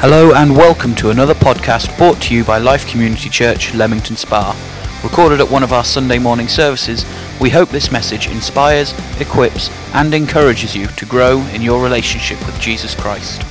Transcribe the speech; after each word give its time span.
Hello 0.00 0.34
and 0.34 0.54
welcome 0.54 0.94
to 0.96 1.08
another 1.08 1.32
podcast 1.32 1.96
brought 1.96 2.20
to 2.20 2.34
you 2.34 2.44
by 2.44 2.58
Life 2.58 2.86
Community 2.86 3.30
Church, 3.30 3.72
Leamington 3.74 4.14
Spa. 4.14 4.54
Recorded 5.02 5.40
at 5.40 5.50
one 5.50 5.62
of 5.62 5.72
our 5.72 5.82
Sunday 5.84 6.18
morning 6.18 6.48
services, 6.48 7.06
we 7.40 7.48
hope 7.48 7.70
this 7.70 7.90
message 7.90 8.28
inspires, 8.28 8.92
equips, 9.20 9.70
and 9.94 10.12
encourages 10.12 10.76
you 10.76 10.86
to 10.86 11.06
grow 11.06 11.40
in 11.54 11.62
your 11.62 11.82
relationship 11.82 12.38
with 12.46 12.60
Jesus 12.60 12.94
Christ. 12.94 13.42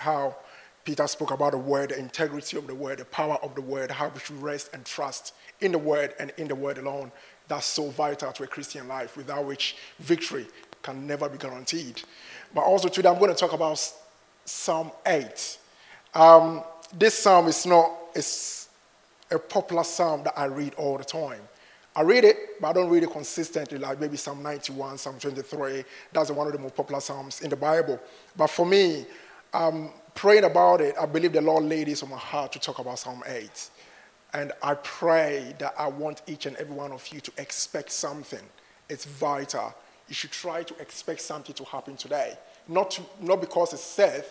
How 0.00 0.34
Peter 0.82 1.06
spoke 1.06 1.30
about 1.30 1.52
the 1.52 1.58
word, 1.58 1.90
the 1.90 1.98
integrity 1.98 2.56
of 2.56 2.66
the 2.66 2.74
word, 2.74 2.98
the 2.98 3.04
power 3.04 3.38
of 3.42 3.54
the 3.54 3.60
word, 3.60 3.92
how 3.92 4.08
we 4.08 4.18
should 4.18 4.42
rest 4.42 4.70
and 4.72 4.84
trust 4.84 5.32
in 5.60 5.72
the 5.72 5.78
word 5.78 6.14
and 6.18 6.32
in 6.38 6.48
the 6.48 6.54
word 6.54 6.78
alone. 6.78 7.12
That's 7.46 7.66
so 7.66 7.90
vital 7.90 8.32
to 8.32 8.42
a 8.42 8.46
Christian 8.46 8.88
life, 8.88 9.16
without 9.16 9.44
which 9.44 9.76
victory 10.00 10.46
can 10.82 11.06
never 11.06 11.28
be 11.28 11.36
guaranteed. 11.36 12.02
But 12.54 12.62
also 12.62 12.88
today 12.88 13.08
I'm 13.08 13.18
going 13.18 13.30
to 13.32 13.36
talk 13.36 13.52
about 13.52 13.80
Psalm 14.44 14.90
8. 15.06 15.58
Um, 16.14 16.62
this 16.92 17.16
psalm 17.16 17.46
is 17.46 17.64
not 17.66 17.92
it's 18.14 18.68
a 19.30 19.38
popular 19.38 19.84
psalm 19.84 20.24
that 20.24 20.38
I 20.38 20.46
read 20.46 20.74
all 20.74 20.98
the 20.98 21.04
time. 21.04 21.40
I 21.94 22.02
read 22.02 22.24
it, 22.24 22.60
but 22.60 22.68
I 22.68 22.72
don't 22.72 22.90
read 22.90 23.02
it 23.02 23.10
consistently, 23.10 23.78
like 23.78 24.00
maybe 24.00 24.16
Psalm 24.16 24.42
91, 24.42 24.98
Psalm 24.98 25.18
23. 25.18 25.84
That's 26.12 26.30
one 26.30 26.46
of 26.46 26.52
the 26.52 26.58
most 26.58 26.76
popular 26.76 27.00
psalms 27.00 27.40
in 27.40 27.50
the 27.50 27.56
Bible. 27.56 28.00
But 28.36 28.48
for 28.48 28.64
me, 28.64 29.06
um, 29.52 29.90
praying 30.14 30.44
about 30.44 30.80
it, 30.80 30.94
I 31.00 31.06
believe 31.06 31.32
the 31.32 31.40
Lord 31.40 31.64
laid 31.64 31.88
this 31.88 32.02
on 32.02 32.10
my 32.10 32.16
heart 32.16 32.52
to 32.52 32.60
talk 32.60 32.78
about 32.78 32.98
Psalm 32.98 33.22
8. 33.26 33.70
And 34.34 34.52
I 34.62 34.74
pray 34.74 35.54
that 35.58 35.74
I 35.76 35.88
want 35.88 36.22
each 36.28 36.46
and 36.46 36.56
every 36.56 36.74
one 36.74 36.92
of 36.92 37.06
you 37.08 37.20
to 37.20 37.32
expect 37.38 37.90
something. 37.90 38.42
It's 38.88 39.04
vital 39.04 39.74
you 40.10 40.14
should 40.14 40.32
try 40.32 40.64
to 40.64 40.76
expect 40.78 41.20
something 41.20 41.54
to 41.54 41.64
happen 41.64 41.96
today. 41.96 42.36
Not, 42.68 42.90
to, 42.92 43.02
not 43.20 43.40
because 43.40 43.72
it's 43.72 43.82
said, 43.82 44.24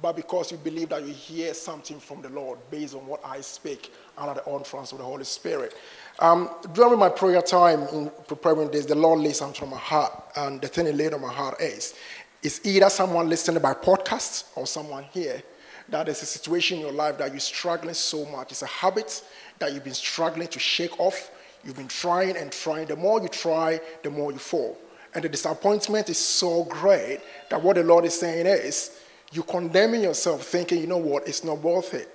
but 0.00 0.16
because 0.16 0.50
you 0.50 0.56
believe 0.56 0.88
that 0.88 1.06
you 1.06 1.12
hear 1.12 1.52
something 1.52 2.00
from 2.00 2.22
the 2.22 2.30
Lord 2.30 2.58
based 2.70 2.94
on 2.94 3.06
what 3.06 3.20
I 3.22 3.42
speak 3.42 3.92
under 4.16 4.40
the 4.40 4.50
entrance 4.50 4.92
of 4.92 4.98
the 4.98 5.04
Holy 5.04 5.24
Spirit. 5.24 5.74
Um, 6.20 6.48
during 6.72 6.98
my 6.98 7.10
prayer 7.10 7.42
time 7.42 7.82
in 7.92 8.10
preparing 8.26 8.70
this, 8.70 8.86
the 8.86 8.94
Lord 8.94 9.20
laid 9.20 9.36
something 9.36 9.62
on 9.62 9.70
my 9.70 9.76
heart, 9.76 10.12
and 10.36 10.58
the 10.60 10.68
thing 10.68 10.86
He 10.86 10.92
laid 10.92 11.12
on 11.12 11.20
my 11.20 11.32
heart 11.32 11.60
is, 11.60 11.94
it's 12.42 12.64
either 12.64 12.88
someone 12.88 13.28
listening 13.28 13.60
by 13.60 13.74
podcast 13.74 14.44
or 14.56 14.66
someone 14.66 15.04
here 15.12 15.42
that 15.90 16.08
is 16.08 16.22
a 16.22 16.26
situation 16.26 16.78
in 16.78 16.84
your 16.84 16.92
life 16.92 17.18
that 17.18 17.30
you're 17.32 17.40
struggling 17.40 17.92
so 17.92 18.24
much. 18.24 18.52
It's 18.52 18.62
a 18.62 18.66
habit 18.66 19.22
that 19.58 19.74
you've 19.74 19.84
been 19.84 19.92
struggling 19.92 20.48
to 20.48 20.58
shake 20.58 20.98
off. 20.98 21.30
You've 21.62 21.76
been 21.76 21.88
trying 21.88 22.38
and 22.38 22.50
trying. 22.50 22.86
The 22.86 22.96
more 22.96 23.20
you 23.20 23.28
try, 23.28 23.80
the 24.02 24.08
more 24.08 24.32
you 24.32 24.38
fall. 24.38 24.78
And 25.14 25.24
the 25.24 25.28
disappointment 25.28 26.08
is 26.08 26.18
so 26.18 26.64
great 26.64 27.20
that 27.50 27.62
what 27.62 27.76
the 27.76 27.82
Lord 27.82 28.04
is 28.04 28.18
saying 28.18 28.46
is, 28.46 28.98
you 29.32 29.42
condemning 29.42 30.02
yourself 30.02 30.44
thinking, 30.44 30.80
you 30.80 30.86
know 30.86 30.96
what, 30.96 31.26
it's 31.26 31.44
not 31.44 31.58
worth 31.58 31.94
it. 31.94 32.08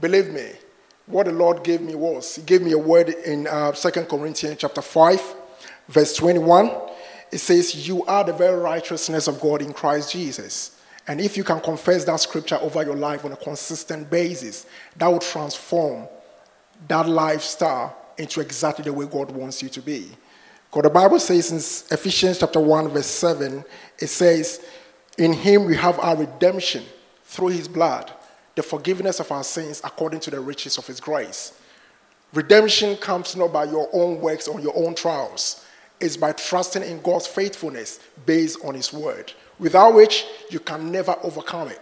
Believe 0.00 0.28
me, 0.30 0.50
what 1.06 1.26
the 1.26 1.32
Lord 1.32 1.64
gave 1.64 1.80
me 1.80 1.94
was, 1.94 2.36
He 2.36 2.42
gave 2.42 2.62
me 2.62 2.72
a 2.72 2.78
word 2.78 3.08
in 3.08 3.46
uh, 3.46 3.72
2 3.72 3.90
Corinthians 4.04 4.58
chapter 4.58 4.82
5, 4.82 5.34
verse 5.88 6.14
21. 6.16 6.70
It 7.30 7.38
says, 7.38 7.88
You 7.88 8.04
are 8.04 8.24
the 8.24 8.32
very 8.32 8.58
righteousness 8.58 9.26
of 9.26 9.40
God 9.40 9.62
in 9.62 9.72
Christ 9.72 10.12
Jesus. 10.12 10.78
And 11.06 11.20
if 11.20 11.36
you 11.38 11.44
can 11.44 11.60
confess 11.60 12.04
that 12.04 12.20
scripture 12.20 12.56
over 12.56 12.82
your 12.82 12.96
life 12.96 13.24
on 13.24 13.32
a 13.32 13.36
consistent 13.36 14.10
basis, 14.10 14.66
that 14.96 15.08
will 15.08 15.18
transform 15.18 16.06
that 16.86 17.08
lifestyle 17.08 17.96
into 18.18 18.40
exactly 18.40 18.84
the 18.84 18.92
way 18.92 19.06
God 19.06 19.30
wants 19.30 19.62
you 19.62 19.68
to 19.70 19.80
be. 19.80 20.10
Because 20.70 20.82
the 20.82 20.90
Bible 20.90 21.18
says 21.18 21.50
in 21.50 21.96
Ephesians 21.96 22.38
chapter 22.38 22.60
1, 22.60 22.88
verse 22.88 23.06
7, 23.06 23.64
it 23.98 24.06
says, 24.08 24.64
In 25.16 25.32
him 25.32 25.64
we 25.64 25.74
have 25.76 25.98
our 25.98 26.16
redemption 26.16 26.84
through 27.24 27.48
his 27.48 27.68
blood, 27.68 28.12
the 28.54 28.62
forgiveness 28.62 29.18
of 29.18 29.32
our 29.32 29.44
sins 29.44 29.80
according 29.82 30.20
to 30.20 30.30
the 30.30 30.40
riches 30.40 30.76
of 30.76 30.86
his 30.86 31.00
grace. 31.00 31.58
Redemption 32.34 32.96
comes 32.96 33.34
not 33.34 33.50
by 33.52 33.64
your 33.64 33.88
own 33.94 34.20
works 34.20 34.46
or 34.46 34.60
your 34.60 34.76
own 34.76 34.94
trials, 34.94 35.64
it's 36.00 36.18
by 36.18 36.32
trusting 36.32 36.82
in 36.82 37.00
God's 37.00 37.26
faithfulness 37.26 38.00
based 38.26 38.62
on 38.62 38.74
his 38.74 38.92
word, 38.92 39.32
without 39.58 39.94
which 39.94 40.26
you 40.50 40.60
can 40.60 40.92
never 40.92 41.16
overcome 41.22 41.68
it. 41.68 41.80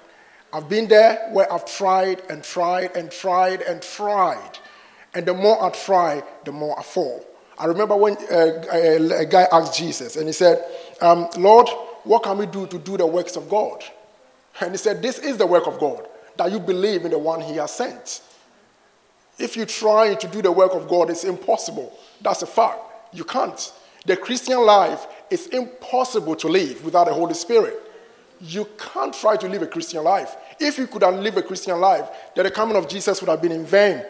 I've 0.53 0.69
been 0.69 0.87
there 0.87 1.29
where 1.33 1.53
I've 1.53 1.67
tried 1.67 2.23
and 2.31 2.43
tried 2.43 2.97
and 2.97 3.11
tried 3.11 3.63
and 3.63 3.83
tried. 3.83 4.59
And 5.13 5.27
the 5.27 5.35
more 5.35 5.63
I 5.63 5.71
try, 5.71 6.23
the 6.45 6.53
more 6.53 6.79
I 6.79 6.83
fall. 6.83 7.27
I 7.59 7.67
remember 7.67 7.97
when 7.97 8.17
uh, 8.31 8.63
a, 8.73 9.21
a, 9.21 9.25
guy 9.25 9.47
asked 9.51 9.79
Jesus, 9.79 10.17
and 10.17 10.27
he 10.27 10.33
said, 10.33 10.65
um, 11.01 11.29
Lord, 11.39 11.69
what 12.05 12.23
can 12.23 12.39
we 12.39 12.47
do 12.47 12.67
to 12.67 12.79
do 12.79 12.97
the 12.97 13.07
works 13.07 13.37
of 13.37 13.49
God? 13.49 13.83
And 14.61 14.71
he 14.71 14.77
said, 14.77 15.03
This 15.03 15.19
is 15.19 15.37
the 15.37 15.47
work 15.47 15.67
of 15.67 15.79
God, 15.79 16.07
that 16.37 16.51
you 16.53 16.61
believe 16.61 17.05
in 17.05 17.11
the 17.11 17.19
one 17.19 17.41
he 17.41 17.57
has 17.57 17.73
sent. 17.73 18.23
If 19.39 19.57
you 19.57 19.67
try 19.67 20.15
to 20.15 20.29
do 20.29 20.41
the 20.41 20.53
work 20.53 20.75
of 20.75 20.89
God, 20.89 21.11
it's 21.11 21.25
impossible. 21.25 21.97
That's 22.23 22.43
a 22.43 22.47
fact. 22.47 22.79
You 23.13 23.25
can't. 23.25 23.73
The 24.07 24.17
Christian 24.17 24.65
life 24.65 25.07
is 25.31 25.49
impossible 25.49 26.37
to 26.37 26.49
live 26.49 26.85
without 26.85 27.07
the 27.07 27.13
Holy 27.13 27.35
Spirit. 27.35 27.83
You 28.41 28.69
can't 28.79 29.13
try 29.13 29.37
to 29.37 29.49
live 29.49 29.63
a 29.63 29.67
Christian 29.67 30.05
life. 30.05 30.37
If 30.61 30.79
you 30.79 30.87
could 30.87 31.03
have 31.03 31.17
lived 31.17 31.37
a 31.39 31.43
Christian 31.43 31.81
life, 31.81 32.09
then 32.35 32.45
the 32.45 32.51
coming 32.51 32.77
of 32.77 32.89
Jesus 32.89 33.21
would 33.21 33.29
have 33.29 33.43
been 33.43 33.53
in 33.53 33.67
vain. 33.67 34.03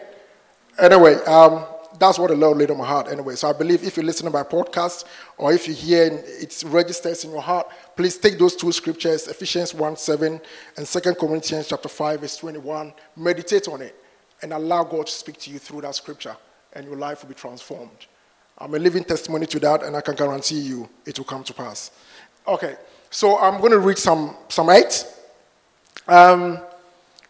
Anyway, 0.77 1.15
um, 1.25 1.65
that's 1.99 2.19
what 2.19 2.29
the 2.29 2.35
Lord 2.35 2.57
laid 2.57 2.71
on 2.71 2.77
my 2.77 2.85
heart 2.85 3.07
anyway. 3.09 3.35
So 3.35 3.49
I 3.49 3.53
believe 3.53 3.83
if 3.83 3.97
you're 3.97 4.05
listening 4.05 4.31
by 4.31 4.43
podcast 4.43 5.05
or 5.37 5.53
if 5.53 5.67
you 5.67 5.73
hear 5.73 6.05
it 6.11 6.63
registers 6.67 7.23
in 7.23 7.31
your 7.31 7.41
heart, 7.41 7.67
please 7.95 8.17
take 8.17 8.37
those 8.37 8.55
two 8.55 8.71
scriptures, 8.71 9.27
Ephesians 9.27 9.73
1 9.73 9.97
7 9.97 10.41
and 10.77 10.85
2 10.85 11.15
Corinthians 11.15 11.67
chapter 11.67 11.89
5, 11.89 12.21
verse 12.21 12.37
21. 12.37 12.93
Meditate 13.15 13.67
on 13.67 13.81
it 13.81 13.95
and 14.41 14.53
allow 14.53 14.83
God 14.83 15.07
to 15.07 15.11
speak 15.11 15.37
to 15.39 15.49
you 15.49 15.59
through 15.59 15.81
that 15.81 15.95
scripture, 15.95 16.35
and 16.73 16.85
your 16.85 16.95
life 16.95 17.23
will 17.23 17.29
be 17.29 17.35
transformed. 17.35 18.05
I'm 18.59 18.73
a 18.73 18.79
living 18.79 19.03
testimony 19.03 19.45
to 19.47 19.59
that, 19.59 19.83
and 19.83 19.95
I 19.95 20.01
can 20.01 20.15
guarantee 20.15 20.59
you 20.59 20.89
it 21.05 21.17
will 21.17 21.25
come 21.25 21.43
to 21.43 21.53
pass. 21.53 21.91
Okay, 22.47 22.75
so 23.09 23.37
I'm 23.39 23.59
going 23.59 23.71
to 23.71 23.79
read 23.79 23.97
Psalm, 23.97 24.35
Psalm 24.47 24.69
8, 24.69 25.05
um, 26.07 26.59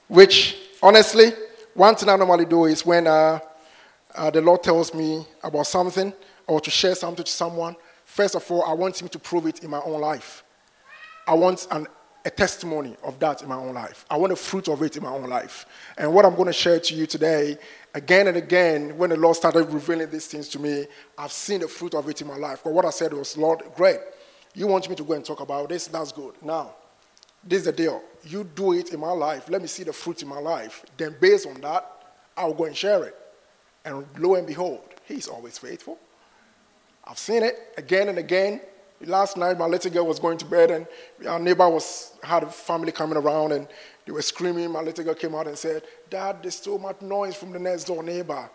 which 0.07 0.57
honestly, 0.81 1.31
one 1.73 1.95
thing 1.95 2.09
I 2.09 2.15
normally 2.15 2.45
do 2.45 2.65
is 2.65 2.85
when 2.85 3.07
uh, 3.07 3.39
uh, 4.17 4.29
the 4.31 4.41
Lord 4.41 4.63
tells 4.63 4.93
me 4.93 5.25
about 5.43 5.67
something 5.67 6.11
or 6.47 6.59
to 6.59 6.69
share 6.69 6.95
something 6.95 7.23
to 7.23 7.31
someone, 7.31 7.75
first 8.05 8.35
of 8.35 8.49
all, 8.51 8.63
I 8.63 8.73
want 8.73 9.01
Him 9.01 9.07
to 9.09 9.19
prove 9.19 9.45
it 9.45 9.63
in 9.63 9.69
my 9.69 9.79
own 9.81 10.01
life. 10.01 10.43
I 11.27 11.33
want 11.33 11.67
an, 11.71 11.87
a 12.25 12.29
testimony 12.29 12.95
of 13.03 13.19
that 13.19 13.41
in 13.41 13.49
my 13.49 13.55
own 13.55 13.73
life. 13.73 14.05
I 14.09 14.17
want 14.17 14.33
a 14.33 14.35
fruit 14.35 14.67
of 14.67 14.81
it 14.81 14.97
in 14.97 15.03
my 15.03 15.09
own 15.09 15.29
life. 15.29 15.65
And 15.97 16.13
what 16.13 16.25
I'm 16.25 16.35
going 16.35 16.47
to 16.47 16.53
share 16.53 16.79
to 16.79 16.95
you 16.95 17.05
today, 17.05 17.57
again 17.93 18.27
and 18.27 18.37
again, 18.37 18.97
when 18.97 19.11
the 19.11 19.17
Lord 19.17 19.35
started 19.35 19.71
revealing 19.71 20.09
these 20.09 20.27
things 20.27 20.49
to 20.49 20.59
me, 20.59 20.87
I've 21.17 21.31
seen 21.31 21.61
the 21.61 21.67
fruit 21.67 21.93
of 21.93 22.09
it 22.09 22.21
in 22.21 22.27
my 22.27 22.37
life. 22.37 22.61
But 22.63 22.73
what 22.73 22.85
I 22.85 22.89
said 22.89 23.13
was, 23.13 23.37
Lord, 23.37 23.63
great. 23.75 23.99
You 24.55 24.67
want 24.67 24.89
me 24.89 24.95
to 24.95 25.03
go 25.03 25.13
and 25.13 25.23
talk 25.23 25.41
about 25.41 25.69
this? 25.69 25.87
That's 25.87 26.11
good. 26.11 26.33
Now, 26.41 26.75
this 27.43 27.59
is 27.59 27.65
the 27.65 27.71
deal. 27.71 28.01
You 28.23 28.43
do 28.43 28.73
it 28.73 28.93
in 28.93 28.99
my 28.99 29.11
life. 29.11 29.49
Let 29.49 29.61
me 29.61 29.67
see 29.67 29.83
the 29.83 29.93
fruit 29.93 30.21
in 30.21 30.27
my 30.27 30.39
life. 30.39 30.83
Then, 30.97 31.15
based 31.21 31.45
on 31.45 31.61
that, 31.61 31.85
I'll 32.35 32.53
go 32.53 32.65
and 32.65 32.75
share 32.75 33.03
it. 33.05 33.15
And 33.87 34.05
lo 34.19 34.35
and 34.35 34.45
behold, 34.45 34.81
he's 35.05 35.29
always 35.29 35.57
faithful. 35.57 35.97
I've 37.05 37.17
seen 37.17 37.41
it 37.41 37.73
again 37.77 38.09
and 38.09 38.17
again. 38.17 38.59
Last 39.05 39.37
night, 39.37 39.57
my 39.57 39.65
little 39.65 39.89
girl 39.91 40.05
was 40.05 40.19
going 40.19 40.37
to 40.39 40.45
bed, 40.45 40.71
and 40.71 40.87
our 41.25 41.39
neighbor 41.39 41.69
was 41.69 42.11
had 42.21 42.43
a 42.43 42.49
family 42.49 42.91
coming 42.91 43.17
around, 43.17 43.53
and 43.53 43.67
they 44.05 44.11
were 44.11 44.21
screaming. 44.21 44.71
My 44.71 44.81
little 44.81 45.05
girl 45.05 45.13
came 45.13 45.35
out 45.35 45.47
and 45.47 45.57
said, 45.57 45.83
"Dad, 46.09 46.39
there's 46.41 46.55
so 46.55 46.77
much 46.77 47.01
noise 47.01 47.35
from 47.35 47.51
the 47.53 47.59
next 47.59 47.85
door 47.85 48.03
neighbor." 48.03 48.49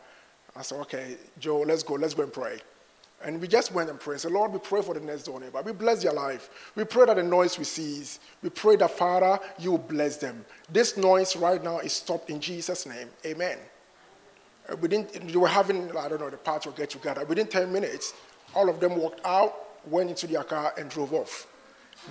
I 0.55 0.63
said, 0.63 0.81
"Okay, 0.81 1.17
Joe, 1.39 1.61
let's 1.61 1.83
go. 1.83 1.95
Let's 1.95 2.13
go 2.13 2.25
and 2.25 2.33
pray." 2.33 2.61
And 3.25 3.41
we 3.41 3.49
just 3.49 3.73
went 3.73 3.89
and 3.89 4.01
prayed. 4.01 4.21
Said, 4.21 4.33
Lord, 4.33 4.53
we 4.53 4.59
pray 4.59 4.83
for 4.83 4.95
the 4.95 5.01
next 5.01 5.23
door 5.23 5.39
neighbor. 5.39 5.63
We 5.63 5.71
bless 5.73 6.03
their 6.03 6.13
life. 6.13 6.51
We 6.75 6.83
pray 6.83 7.07
that 7.07 7.15
the 7.15 7.23
noise 7.23 7.57
we 7.57 7.65
cease. 7.65 8.19
We 8.43 8.51
pray 8.51 8.75
that, 8.77 8.91
Father, 8.91 9.39
you 9.61 9.79
bless 9.79 10.17
them. 10.17 10.45
This 10.69 10.97
noise 10.97 11.37
right 11.37 11.63
now 11.63 11.79
is 11.79 11.93
stopped 11.93 12.31
in 12.31 12.41
Jesus' 12.41 12.85
name. 12.85 13.09
Amen. 13.25 13.59
Uh, 14.71 14.77
within, 14.77 15.09
they 15.13 15.37
were 15.37 15.49
having, 15.49 15.97
I 15.97 16.09
don't 16.09 16.21
know, 16.21 16.31
the 16.31 16.37
party 16.37 16.69
or 16.69 16.73
get 16.73 16.91
together. 16.91 17.25
Within 17.25 17.47
10 17.47 17.73
minutes, 17.73 18.15
all 18.55 18.69
of 18.69 18.81
them 18.81 18.97
walked 18.97 19.21
out, 19.25 19.55
went 19.89 20.11
into 20.11 20.27
their 20.27 20.45
car, 20.45 20.73
and 20.79 20.89
drove 20.89 21.13
off. 21.13 21.47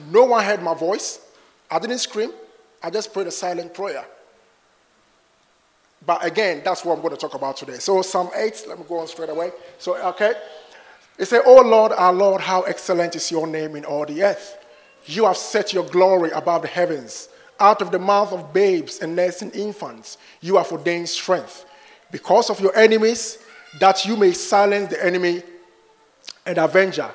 No 0.10 0.26
one 0.26 0.44
heard 0.44 0.62
my 0.62 0.74
voice. 0.74 1.20
I 1.70 1.80
didn't 1.80 2.00
scream. 2.00 2.32
I 2.84 2.90
just 2.90 3.14
prayed 3.14 3.28
a 3.28 3.32
silent 3.32 3.74
prayer. 3.74 4.06
But 6.06 6.26
again, 6.26 6.62
that's 6.66 6.84
what 6.84 6.96
I'm 6.96 7.02
going 7.02 7.14
to 7.14 7.20
talk 7.20 7.36
about 7.36 7.58
today. 7.58 7.78
So, 7.78 8.02
Psalm 8.02 8.30
8, 8.36 8.66
let 8.68 8.80
me 8.80 8.86
go 8.88 9.00
on 9.00 9.08
straight 9.08 9.30
away. 9.30 9.52
So, 9.78 9.96
okay. 10.10 10.34
It 11.18 11.26
says, 11.26 11.44
Oh 11.46 11.62
Lord, 11.62 11.92
our 11.92 12.12
Lord, 12.12 12.42
how 12.42 12.64
excellent 12.64 13.16
is 13.16 13.30
your 13.30 13.46
name 13.46 13.76
in 13.76 13.86
all 13.86 14.06
the 14.06 14.24
earth. 14.24 14.58
You 15.06 15.26
have 15.26 15.38
set 15.38 15.74
your 15.74 15.86
glory 15.86 16.32
above 16.32 16.64
the 16.64 16.68
heavens. 16.68 17.30
Out 17.60 17.82
of 17.82 17.92
the 17.92 18.00
mouth 18.00 18.34
of 18.34 18.52
babes 18.54 19.00
and 19.00 19.16
nursing 19.16 19.52
infants, 19.52 20.18
you 20.42 20.58
have 20.58 20.72
ordained 20.72 21.10
strength 21.10 21.66
because 22.12 22.50
of 22.50 22.60
your 22.60 22.76
enemies, 22.78 23.38
that 23.80 24.06
you 24.06 24.18
may 24.18 24.34
silence 24.34 24.90
the 24.90 25.04
enemy 25.04 25.42
and 26.46 26.58
avenger. 26.58 27.10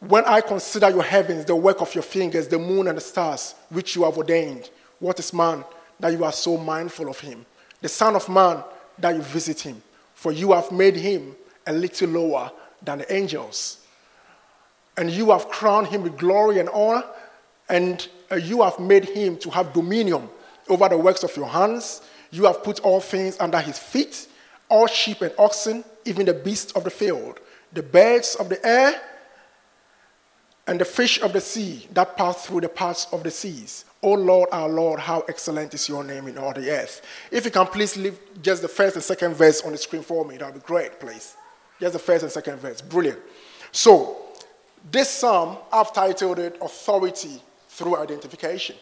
When 0.00 0.24
I 0.24 0.40
consider 0.40 0.90
your 0.90 1.02
heavens, 1.02 1.44
the 1.44 1.56
work 1.56 1.80
of 1.80 1.94
your 1.94 2.02
fingers, 2.02 2.46
the 2.46 2.58
moon 2.58 2.88
and 2.88 2.96
the 2.96 3.00
stars, 3.00 3.54
which 3.70 3.96
you 3.96 4.04
have 4.04 4.16
ordained, 4.16 4.70
what 5.00 5.18
is 5.18 5.32
man 5.32 5.64
that 5.98 6.12
you 6.12 6.24
are 6.24 6.32
so 6.32 6.56
mindful 6.56 7.08
of 7.08 7.18
him? 7.18 7.44
The 7.80 7.88
Son 7.88 8.14
of 8.14 8.28
Man 8.28 8.62
that 8.98 9.14
you 9.14 9.22
visit 9.22 9.60
him. 9.60 9.82
For 10.14 10.32
you 10.32 10.52
have 10.52 10.70
made 10.70 10.96
him 10.96 11.34
a 11.66 11.72
little 11.72 12.08
lower 12.08 12.52
than 12.82 12.98
the 12.98 13.12
angels. 13.12 13.84
And 14.96 15.10
you 15.10 15.30
have 15.32 15.48
crowned 15.48 15.88
him 15.88 16.02
with 16.02 16.16
glory 16.16 16.60
and 16.60 16.68
honor, 16.68 17.04
and 17.68 18.06
uh, 18.30 18.36
you 18.36 18.62
have 18.62 18.78
made 18.78 19.04
him 19.04 19.36
to 19.38 19.50
have 19.50 19.72
dominion 19.72 20.28
over 20.68 20.88
the 20.88 20.96
works 20.96 21.24
of 21.24 21.36
your 21.36 21.46
hands. 21.48 22.02
You 22.34 22.46
have 22.46 22.64
put 22.64 22.80
all 22.80 22.98
things 22.98 23.36
under 23.38 23.60
his 23.60 23.78
feet, 23.78 24.26
all 24.68 24.88
sheep 24.88 25.20
and 25.20 25.32
oxen, 25.38 25.84
even 26.04 26.26
the 26.26 26.34
beasts 26.34 26.72
of 26.72 26.82
the 26.82 26.90
field, 26.90 27.38
the 27.72 27.80
birds 27.80 28.34
of 28.34 28.48
the 28.48 28.66
air, 28.66 29.00
and 30.66 30.80
the 30.80 30.84
fish 30.84 31.22
of 31.22 31.32
the 31.32 31.40
sea 31.40 31.86
that 31.92 32.16
pass 32.16 32.44
through 32.44 32.62
the 32.62 32.68
paths 32.68 33.06
of 33.12 33.22
the 33.22 33.30
seas. 33.30 33.84
O 34.02 34.14
Lord, 34.14 34.48
our 34.50 34.68
Lord, 34.68 34.98
how 34.98 35.20
excellent 35.28 35.74
is 35.74 35.88
your 35.88 36.02
name 36.02 36.26
in 36.26 36.36
all 36.36 36.52
the 36.52 36.68
earth. 36.72 37.02
If 37.30 37.44
you 37.44 37.52
can 37.52 37.68
please 37.68 37.96
leave 37.96 38.18
just 38.42 38.62
the 38.62 38.68
first 38.68 38.96
and 38.96 39.04
second 39.04 39.34
verse 39.34 39.62
on 39.62 39.70
the 39.70 39.78
screen 39.78 40.02
for 40.02 40.24
me, 40.24 40.36
that 40.38 40.52
would 40.52 40.60
be 40.60 40.66
great, 40.66 40.98
please. 40.98 41.36
Just 41.78 41.92
the 41.92 42.00
first 42.00 42.24
and 42.24 42.32
second 42.32 42.56
verse. 42.56 42.80
Brilliant. 42.80 43.20
So, 43.70 44.16
this 44.90 45.08
psalm, 45.08 45.58
I've 45.72 45.92
titled 45.92 46.40
it 46.40 46.58
Authority 46.60 47.40
Through 47.68 47.96
Identification. 47.98 48.74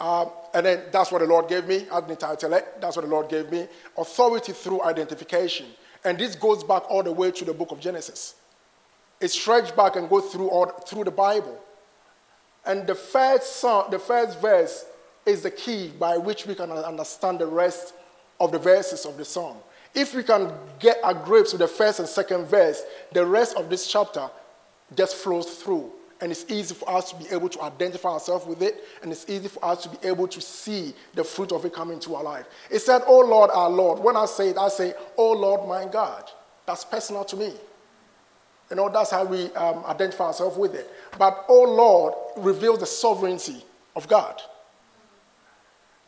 Um, 0.00 0.30
and 0.54 0.64
then 0.64 0.82
that's 0.92 1.10
what 1.10 1.18
the 1.18 1.26
Lord 1.26 1.48
gave 1.48 1.66
me. 1.66 1.78
It. 1.78 1.88
That's 1.88 2.96
what 2.96 3.04
the 3.04 3.10
Lord 3.10 3.28
gave 3.28 3.50
me. 3.50 3.66
Authority 3.98 4.52
through 4.52 4.82
identification. 4.84 5.66
And 6.04 6.16
this 6.16 6.36
goes 6.36 6.62
back 6.62 6.84
all 6.88 7.02
the 7.02 7.12
way 7.12 7.32
to 7.32 7.44
the 7.44 7.52
book 7.52 7.72
of 7.72 7.80
Genesis. 7.80 8.36
It 9.20 9.28
stretches 9.28 9.72
back 9.72 9.96
and 9.96 10.08
goes 10.08 10.26
through, 10.26 10.48
all, 10.48 10.66
through 10.66 11.04
the 11.04 11.10
Bible. 11.10 11.58
And 12.64 12.86
the 12.86 12.94
first, 12.94 13.56
song, 13.56 13.90
the 13.90 13.98
first 13.98 14.40
verse 14.40 14.86
is 15.26 15.42
the 15.42 15.50
key 15.50 15.88
by 15.98 16.18
which 16.18 16.46
we 16.46 16.54
can 16.54 16.70
understand 16.70 17.40
the 17.40 17.46
rest 17.46 17.94
of 18.38 18.52
the 18.52 18.58
verses 18.58 19.06
of 19.06 19.16
the 19.16 19.24
song. 19.24 19.60
If 19.92 20.14
we 20.14 20.22
can 20.22 20.52
get 20.78 20.98
a 21.02 21.14
grasp 21.14 21.52
with 21.52 21.60
the 21.60 21.68
first 21.68 21.98
and 21.98 22.08
second 22.08 22.46
verse, 22.46 22.82
the 23.12 23.26
rest 23.26 23.56
of 23.56 23.68
this 23.70 23.90
chapter 23.90 24.28
just 24.94 25.16
flows 25.16 25.46
through. 25.54 25.90
And 26.20 26.30
it's 26.30 26.44
easy 26.48 26.74
for 26.74 26.88
us 26.88 27.12
to 27.12 27.16
be 27.16 27.26
able 27.30 27.48
to 27.50 27.62
identify 27.62 28.10
ourselves 28.10 28.46
with 28.46 28.62
it, 28.62 28.84
and 29.02 29.10
it's 29.10 29.28
easy 29.28 29.48
for 29.48 29.64
us 29.64 29.82
to 29.82 29.88
be 29.88 30.06
able 30.06 30.28
to 30.28 30.40
see 30.40 30.94
the 31.14 31.24
fruit 31.24 31.52
of 31.52 31.64
it 31.64 31.72
coming 31.72 31.94
into 31.94 32.14
our 32.14 32.22
life. 32.22 32.46
It 32.70 32.80
said, 32.80 33.02
Oh 33.06 33.20
Lord, 33.20 33.50
our 33.52 33.68
Lord. 33.68 33.98
When 33.98 34.16
I 34.16 34.26
say 34.26 34.50
it, 34.50 34.58
I 34.58 34.68
say, 34.68 34.94
Oh 35.16 35.32
Lord, 35.32 35.68
my 35.68 35.90
God. 35.90 36.30
That's 36.66 36.84
personal 36.84 37.24
to 37.26 37.36
me. 37.36 37.52
You 38.70 38.76
know, 38.76 38.88
that's 38.88 39.10
how 39.10 39.24
we 39.24 39.52
um, 39.52 39.84
identify 39.84 40.26
ourselves 40.26 40.56
with 40.56 40.74
it. 40.74 40.90
But 41.18 41.44
Oh 41.48 41.62
Lord 41.64 42.14
reveals 42.36 42.78
the 42.78 42.86
sovereignty 42.86 43.62
of 43.96 44.08
God. 44.08 44.40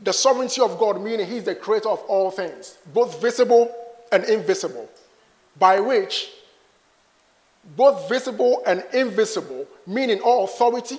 The 0.01 0.13
sovereignty 0.13 0.61
of 0.61 0.79
God, 0.79 1.01
meaning 1.01 1.27
He's 1.27 1.45
the 1.45 1.55
creator 1.55 1.89
of 1.89 2.01
all 2.03 2.31
things, 2.31 2.79
both 2.93 3.21
visible 3.21 3.75
and 4.13 4.25
invisible, 4.25 4.89
by 5.59 5.81
which 5.81 6.31
both 7.75 8.09
visible 8.09 8.63
and 8.67 8.85
invisible, 8.93 9.67
meaning 9.87 10.21
all 10.21 10.45
authority, 10.45 10.99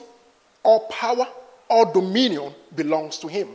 all 0.63 0.87
power, 0.87 1.27
all 1.69 1.91
dominion 1.91 2.53
belongs 2.75 3.17
to 3.19 3.27
him. 3.27 3.47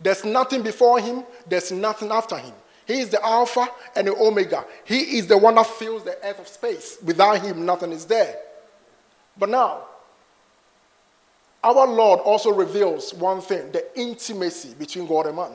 There's 0.00 0.24
nothing 0.24 0.62
before 0.62 1.00
him, 1.00 1.24
there's 1.48 1.72
nothing 1.72 2.10
after 2.10 2.36
him. 2.36 2.52
He 2.86 3.00
is 3.00 3.10
the 3.10 3.24
Alpha 3.24 3.66
and 3.94 4.08
the 4.08 4.16
Omega. 4.16 4.64
He 4.84 5.18
is 5.18 5.26
the 5.26 5.38
one 5.38 5.54
that 5.54 5.66
fills 5.66 6.04
the 6.04 6.16
earth 6.24 6.40
of 6.40 6.48
space. 6.48 6.98
Without 7.02 7.40
him, 7.40 7.64
nothing 7.64 7.92
is 7.92 8.04
there. 8.04 8.36
But 9.38 9.48
now, 9.48 9.82
our 11.62 11.86
Lord 11.86 12.20
also 12.20 12.52
reveals 12.52 13.14
one 13.14 13.40
thing 13.40 13.70
the 13.70 13.86
intimacy 13.98 14.74
between 14.74 15.06
God 15.06 15.26
and 15.26 15.36
man. 15.36 15.52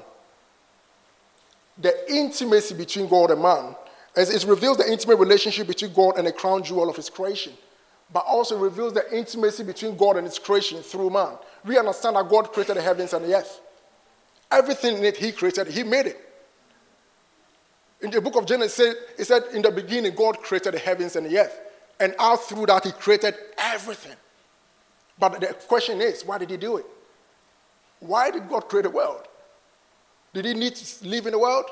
The 1.79 2.11
intimacy 2.11 2.75
between 2.75 3.07
God 3.07 3.31
and 3.31 3.41
man 3.41 3.75
as 4.17 4.33
it 4.33 4.47
reveals 4.49 4.77
the 4.77 4.91
intimate 4.91 5.17
relationship 5.17 5.67
between 5.67 5.93
God 5.93 6.17
and 6.17 6.25
the 6.25 6.31
crown 6.31 6.63
jewel 6.63 6.89
of 6.89 6.95
his 6.95 7.09
creation, 7.09 7.53
but 8.11 8.25
also 8.27 8.57
reveals 8.57 8.93
the 8.93 9.15
intimacy 9.15 9.63
between 9.63 9.95
God 9.95 10.17
and 10.17 10.25
his 10.25 10.39
creation 10.39 10.81
through 10.81 11.11
man. 11.11 11.33
We 11.63 11.77
understand 11.77 12.15
that 12.15 12.27
God 12.27 12.51
created 12.51 12.77
the 12.77 12.81
heavens 12.81 13.13
and 13.13 13.23
the 13.23 13.35
earth. 13.35 13.61
Everything 14.49 14.97
in 14.97 15.05
it 15.05 15.17
he 15.17 15.31
created, 15.31 15.67
he 15.67 15.83
made 15.83 16.07
it. 16.07 16.17
In 18.01 18.09
the 18.11 18.19
book 18.19 18.35
of 18.35 18.45
Genesis, 18.45 18.95
it 19.17 19.25
said, 19.25 19.43
In 19.53 19.61
the 19.61 19.71
beginning, 19.71 20.15
God 20.15 20.39
created 20.39 20.73
the 20.73 20.79
heavens 20.79 21.15
and 21.15 21.25
the 21.25 21.39
earth. 21.39 21.59
And 21.99 22.15
out 22.19 22.43
through 22.43 22.67
that, 22.67 22.85
he 22.85 22.91
created 22.91 23.35
everything. 23.57 24.15
But 25.19 25.39
the 25.39 25.47
question 25.67 26.01
is, 26.01 26.23
why 26.23 26.37
did 26.37 26.49
he 26.49 26.57
do 26.57 26.77
it? 26.77 26.85
Why 27.99 28.29
did 28.29 28.47
God 28.47 28.69
create 28.69 28.83
the 28.83 28.91
world? 28.91 29.27
Did 30.33 30.45
he 30.45 30.53
need 30.53 30.75
to 30.75 31.07
live 31.07 31.25
in 31.25 31.31
the 31.31 31.39
world? 31.39 31.65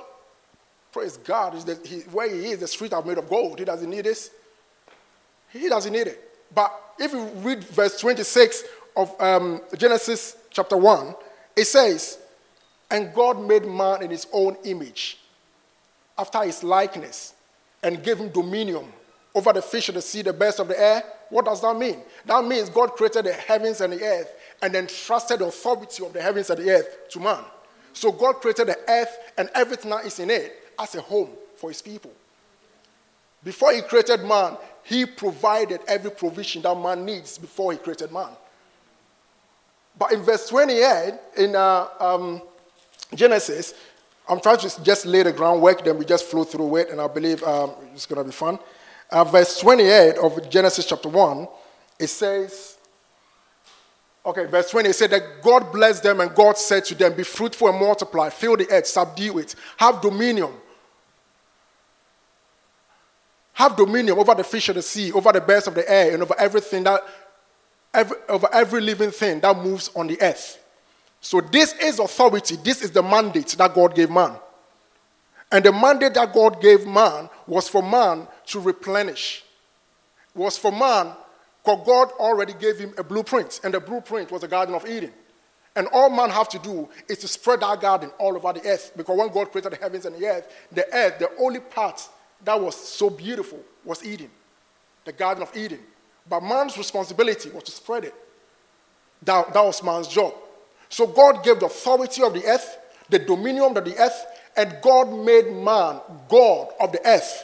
Praise 0.96 1.18
God. 1.18 1.54
He, 1.84 2.00
where 2.04 2.34
he 2.34 2.52
is, 2.52 2.60
the 2.60 2.68
streets 2.68 2.94
are 2.94 3.04
made 3.04 3.18
of 3.18 3.28
gold. 3.28 3.60
He 3.60 3.66
doesn't 3.66 3.90
need 3.90 4.06
this. 4.06 4.32
He 5.50 5.68
doesn't 5.68 5.92
need 5.92 6.08
it. 6.08 6.38
But 6.56 6.72
if 6.98 7.12
you 7.12 7.26
read 7.44 7.66
verse 7.66 8.00
26 8.00 8.64
of 8.96 9.14
um, 9.22 9.60
Genesis 9.78 10.38
chapter 10.52 10.78
1, 10.78 11.14
it 11.58 11.66
says, 11.66 12.18
And 12.90 13.14
God 13.14 13.46
made 13.46 13.66
man 13.66 14.04
in 14.04 14.10
his 14.10 14.26
own 14.32 14.56
image, 14.64 15.18
after 16.18 16.42
his 16.44 16.64
likeness, 16.64 17.34
and 17.84 18.02
gave 18.02 18.18
him 18.18 18.30
dominion 18.30 18.86
over 19.34 19.52
the 19.52 19.62
fish 19.62 19.90
of 19.90 19.96
the 19.96 20.02
sea, 20.02 20.22
the 20.22 20.32
birds 20.32 20.62
of 20.62 20.70
the 20.70 20.80
air. 20.80 21.04
What 21.30 21.44
does 21.44 21.60
that 21.60 21.76
mean? 21.78 22.04
That 22.26 22.46
means 22.46 22.70
God 22.70 22.94
created 22.94 23.26
the 23.26 23.34
heavens 23.34 23.82
and 23.82 23.92
the 23.92 24.02
earth 24.02 24.34
and 24.62 24.74
entrusted 24.74 25.40
the 25.40 25.48
authority 25.48 26.06
of 26.06 26.14
the 26.14 26.22
heavens 26.22 26.50
and 26.50 26.64
the 26.64 26.72
earth 26.72 27.10
to 27.10 27.20
man. 27.20 27.44
So 27.92 28.14
God 28.14 28.36
created 28.36 28.68
the 28.68 28.78
earth 28.88 29.18
and 29.38 29.50
everything 29.54 29.92
that 29.92 30.06
is 30.06 30.20
in 30.20 30.30
it 30.30 30.62
as 30.80 30.96
a 30.96 31.02
home 31.02 31.30
for 31.58 31.70
his 31.70 31.82
people. 31.82 32.12
Before 33.44 33.74
he 33.74 33.82
created 33.82 34.24
man, 34.24 34.58
he 34.84 35.06
provided 35.06 35.82
every 35.88 36.12
provision 36.12 36.62
that 36.64 36.76
man 36.78 37.06
needs 37.06 37.38
before 37.38 37.72
he 37.72 37.78
created 37.78 38.12
man. 38.12 38.30
But 39.98 40.12
in 40.12 40.22
verse 40.22 40.50
28 40.50 41.14
in 41.38 41.56
uh, 41.56 41.88
um, 42.00 42.42
Genesis, 43.14 43.74
I'm 44.28 44.40
trying 44.40 44.58
to 44.58 44.84
just 44.84 45.06
lay 45.06 45.24
the 45.24 45.32
groundwork, 45.32 45.84
then 45.84 45.98
we 45.98 46.06
just 46.06 46.26
flow 46.26 46.44
through 46.44 46.78
it, 46.78 46.90
and 46.90 47.00
I 47.00 47.08
believe 47.08 47.44
um, 47.44 47.72
it's 47.94 48.06
going 48.06 48.18
to 48.18 48.24
be 48.24 48.32
fun. 48.32 48.58
Uh, 49.12 49.24
verse 49.24 49.60
28 49.60 50.18
of 50.18 50.50
Genesis 50.50 50.86
chapter 50.86 51.10
1, 51.10 51.48
it 52.00 52.08
says, 52.08 52.78
Okay, 54.26 54.46
verse 54.46 54.72
20, 54.72 54.90
it 54.90 54.94
said 54.94 55.12
that 55.12 55.44
God 55.44 55.72
blessed 55.72 56.02
them 56.02 56.20
and 56.20 56.34
God 56.34 56.58
said 56.58 56.84
to 56.86 56.96
them, 56.96 57.14
Be 57.14 57.22
fruitful 57.22 57.70
and 57.70 57.80
multiply, 57.80 58.30
fill 58.30 58.58
the 58.58 58.68
earth, 58.72 58.88
subdue 58.88 59.38
it, 59.38 59.54
have 59.78 60.02
dominion 60.02 60.52
have 63.56 63.78
dominion 63.78 64.20
over 64.20 64.36
the 64.36 64.44
fish 64.44 64.68
of 64.70 64.76
the 64.76 64.82
sea, 64.82 65.12
over 65.14 65.32
the 65.32 65.40
birds 65.40 65.66
of 65.66 65.76
the 65.76 65.90
air, 65.90 66.14
and 66.14 66.22
over 66.22 66.36
everything 66.38 66.84
that, 66.84 67.02
every, 67.94 68.18
over 68.28 68.48
every 68.52 68.82
living 68.82 69.12
thing 69.12 69.40
that 69.40 69.58
moves 69.58 69.90
on 69.96 70.08
the 70.08 70.22
earth. 70.22 70.62
So 71.22 71.40
this 71.40 71.74
is 71.82 72.00
authority. 72.00 72.58
This 72.58 72.82
is 72.82 72.92
the 72.92 73.02
mandate 73.02 73.48
that 73.58 73.74
God 73.74 73.96
gave 73.96 74.10
man. 74.10 74.36
And 75.52 75.64
the 75.64 75.72
mandate 75.72 76.14
that 76.16 76.34
God 76.34 76.62
gave 76.62 76.86
man 76.86 77.30
was 77.48 77.70
for 77.70 77.82
man 77.82 78.28
to 78.48 78.60
replenish. 78.60 79.44
Was 80.36 80.58
for 80.58 80.74
man, 80.74 81.14
because 81.64 81.86
God 81.86 82.12
already 82.20 82.54
gave 82.54 82.78
him 82.78 82.94
a 82.98 83.04
blueprint, 83.04 83.62
and 83.64 83.74
the 83.74 83.80
blueprint 83.80 84.32
was 84.32 84.42
the 84.42 84.50
Garden 84.50 84.76
of 84.76 84.86
Eden. 84.86 85.14
And 85.78 85.88
all 85.94 86.10
man 86.10 86.30
have 86.30 86.50
to 86.50 86.60
do 86.60 86.90
is 87.08 87.20
to 87.20 87.30
spread 87.30 87.62
that 87.62 87.80
garden 87.80 88.12
all 88.18 88.36
over 88.36 88.52
the 88.52 88.68
earth. 88.68 88.92
Because 88.98 89.18
when 89.18 89.30
God 89.30 89.52
created 89.52 89.72
the 89.72 89.78
heavens 89.78 90.06
and 90.06 90.16
the 90.16 90.26
earth, 90.26 90.54
the 90.74 90.86
earth, 90.94 91.20
the 91.20 91.30
only 91.40 91.62
part 91.62 92.08
that 92.46 92.60
was 92.60 92.76
so 92.76 93.10
beautiful 93.10 93.60
was 93.84 94.06
Eden, 94.06 94.30
the 95.04 95.12
Garden 95.12 95.44
of 95.44 95.56
Eden. 95.56 95.80
But 96.28 96.42
man's 96.42 96.78
responsibility 96.78 97.50
was 97.50 97.64
to 97.64 97.72
spread 97.72 98.06
it. 98.06 98.16
That, 99.24 99.54
that 99.54 99.64
was 99.64 99.84
man's 99.84 100.08
job. 100.08 100.34
So 100.90 101.08
God 101.08 101.44
gave 101.44 101.60
the 101.60 101.66
authority 101.66 102.24
of 102.24 102.34
the 102.34 102.46
earth, 102.46 102.78
the 103.10 103.20
dominion 103.20 103.76
of 103.78 103.86
the 103.86 103.98
earth, 103.98 104.26
and 104.56 104.78
God 104.82 105.12
made 105.12 105.52
man 105.52 106.00
God 106.30 106.70
of 106.80 106.92
the 106.92 107.06
earth. 107.06 107.44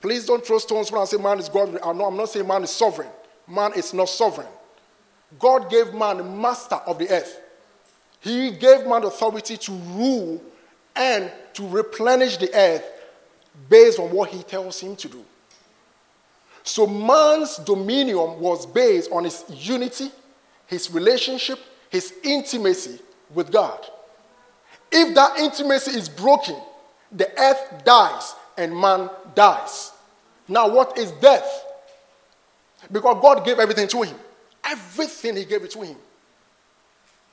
Please 0.00 0.26
don't 0.26 0.44
throw 0.44 0.58
stones 0.58 0.90
when 0.90 1.00
I 1.00 1.04
say 1.04 1.16
man 1.16 1.38
is 1.38 1.48
God. 1.48 1.78
I'm 1.82 1.98
not 1.98 2.28
saying 2.28 2.46
man 2.46 2.64
is 2.64 2.70
sovereign. 2.70 3.08
Man 3.46 3.72
is 3.74 3.92
not 3.94 4.08
sovereign. 4.08 4.48
God 5.38 5.70
gave 5.70 5.94
man 5.94 6.18
the 6.18 6.24
master 6.24 6.76
of 6.76 6.98
the 6.98 7.08
earth. 7.10 7.40
He 8.20 8.50
gave 8.52 8.86
man 8.86 9.04
authority 9.04 9.56
to 9.56 9.72
rule 9.72 10.42
and 10.96 11.30
to 11.54 11.68
replenish 11.68 12.36
the 12.36 12.52
earth 12.54 12.84
based 13.68 13.98
on 13.98 14.10
what 14.10 14.30
he 14.30 14.42
tells 14.42 14.80
him 14.80 14.96
to 14.96 15.08
do. 15.08 15.24
So 16.62 16.86
man's 16.86 17.56
dominion 17.56 18.38
was 18.40 18.66
based 18.66 19.10
on 19.10 19.24
his 19.24 19.44
unity, 19.48 20.10
his 20.66 20.90
relationship, 20.90 21.58
his 21.88 22.14
intimacy 22.22 23.00
with 23.34 23.50
God. 23.50 23.84
If 24.92 25.14
that 25.14 25.38
intimacy 25.38 25.92
is 25.92 26.08
broken, 26.08 26.56
the 27.12 27.30
earth 27.38 27.84
dies 27.84 28.34
and 28.56 28.76
man 28.76 29.08
dies. 29.34 29.92
Now, 30.48 30.68
what 30.68 30.98
is 30.98 31.12
death? 31.12 31.64
Because 32.90 33.18
God 33.22 33.44
gave 33.44 33.58
everything 33.58 33.88
to 33.88 34.02
him. 34.02 34.16
Everything 34.64 35.36
he 35.36 35.44
gave 35.44 35.62
it 35.62 35.70
to 35.72 35.82
him. 35.82 35.96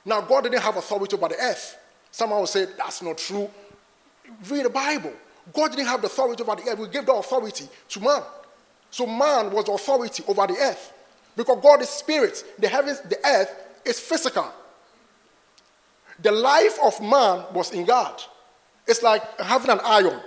Now, 0.05 0.21
God 0.21 0.43
didn't 0.43 0.61
have 0.61 0.77
authority 0.77 1.15
over 1.15 1.27
the 1.27 1.35
earth. 1.35 1.77
Someone 2.11 2.39
will 2.39 2.47
say, 2.47 2.65
that's 2.77 3.01
not 3.01 3.17
true. 3.17 3.49
Read 4.49 4.65
the 4.65 4.69
Bible. 4.69 5.13
God 5.53 5.71
didn't 5.71 5.87
have 5.87 6.01
the 6.01 6.07
authority 6.07 6.43
over 6.43 6.55
the 6.55 6.69
earth. 6.69 6.79
We 6.79 6.87
gave 6.89 7.05
the 7.05 7.13
authority 7.13 7.67
to 7.89 7.99
man. 7.99 8.21
So 8.91 9.05
man 9.05 9.51
was 9.51 9.65
the 9.65 9.73
authority 9.73 10.23
over 10.27 10.47
the 10.47 10.55
earth. 10.55 10.93
Because 11.35 11.59
God 11.61 11.81
is 11.81 11.89
spirit. 11.89 12.43
The 12.57 12.67
heavens, 12.67 12.99
the 13.01 13.17
earth 13.25 13.53
is 13.85 13.99
physical. 13.99 14.51
The 16.21 16.31
life 16.31 16.79
of 16.83 16.99
man 17.01 17.45
was 17.53 17.71
in 17.71 17.85
God. 17.85 18.21
It's 18.87 19.03
like 19.03 19.39
having 19.39 19.69
an 19.69 19.79
iron. 19.83 20.19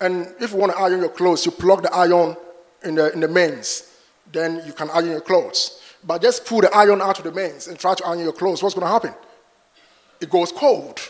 And 0.00 0.34
if 0.40 0.52
you 0.52 0.58
want 0.58 0.72
to 0.72 0.78
iron 0.78 1.00
your 1.00 1.10
clothes, 1.10 1.44
you 1.44 1.52
plug 1.52 1.82
the 1.82 1.92
iron 1.92 2.36
in 2.84 2.94
the, 2.94 3.12
in 3.12 3.20
the 3.20 3.28
mains. 3.28 3.92
Then 4.32 4.62
you 4.66 4.72
can 4.72 4.90
iron 4.90 5.10
your 5.10 5.20
clothes. 5.20 5.82
But 6.04 6.22
just 6.22 6.46
pull 6.46 6.60
the 6.60 6.74
iron 6.74 7.02
out 7.02 7.18
of 7.18 7.24
the 7.24 7.32
mains 7.32 7.68
and 7.68 7.78
try 7.78 7.94
to 7.94 8.06
iron 8.06 8.20
your 8.20 8.32
clothes. 8.32 8.62
What's 8.62 8.74
going 8.74 8.86
to 8.86 8.92
happen? 8.92 9.14
It 10.20 10.30
goes 10.30 10.52
cold. 10.52 11.00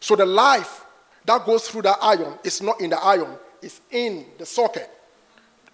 So 0.00 0.14
the 0.14 0.26
life 0.26 0.85
that 1.26 1.44
goes 1.44 1.68
through 1.68 1.82
that 1.82 1.98
iron 2.00 2.38
is 2.44 2.62
not 2.62 2.80
in 2.80 2.90
the 2.90 2.98
iron, 2.98 3.36
it's 3.60 3.80
in 3.90 4.24
the 4.38 4.46
socket. 4.46 4.88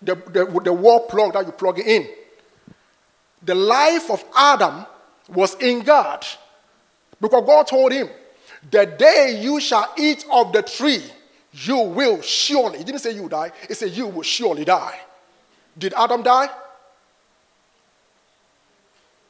The, 0.00 0.16
the, 0.16 0.60
the 0.64 0.72
wall 0.72 1.06
plug 1.06 1.34
that 1.34 1.46
you 1.46 1.52
plug 1.52 1.78
it 1.78 1.86
in. 1.86 2.08
The 3.42 3.54
life 3.54 4.10
of 4.10 4.24
Adam 4.36 4.86
was 5.28 5.54
in 5.56 5.82
God. 5.82 6.24
Because 7.20 7.44
God 7.46 7.66
told 7.66 7.92
him, 7.92 8.08
The 8.70 8.86
day 8.86 9.40
you 9.40 9.60
shall 9.60 9.92
eat 9.96 10.24
of 10.30 10.52
the 10.52 10.62
tree, 10.62 11.02
you 11.52 11.78
will 11.78 12.20
surely. 12.22 12.78
He 12.78 12.84
didn't 12.84 13.00
say 13.00 13.12
you 13.12 13.28
die, 13.28 13.52
he 13.68 13.74
said 13.74 13.90
you 13.90 14.08
will 14.08 14.22
surely 14.22 14.64
die. 14.64 14.98
Did 15.78 15.94
Adam 15.94 16.22
die? 16.22 16.48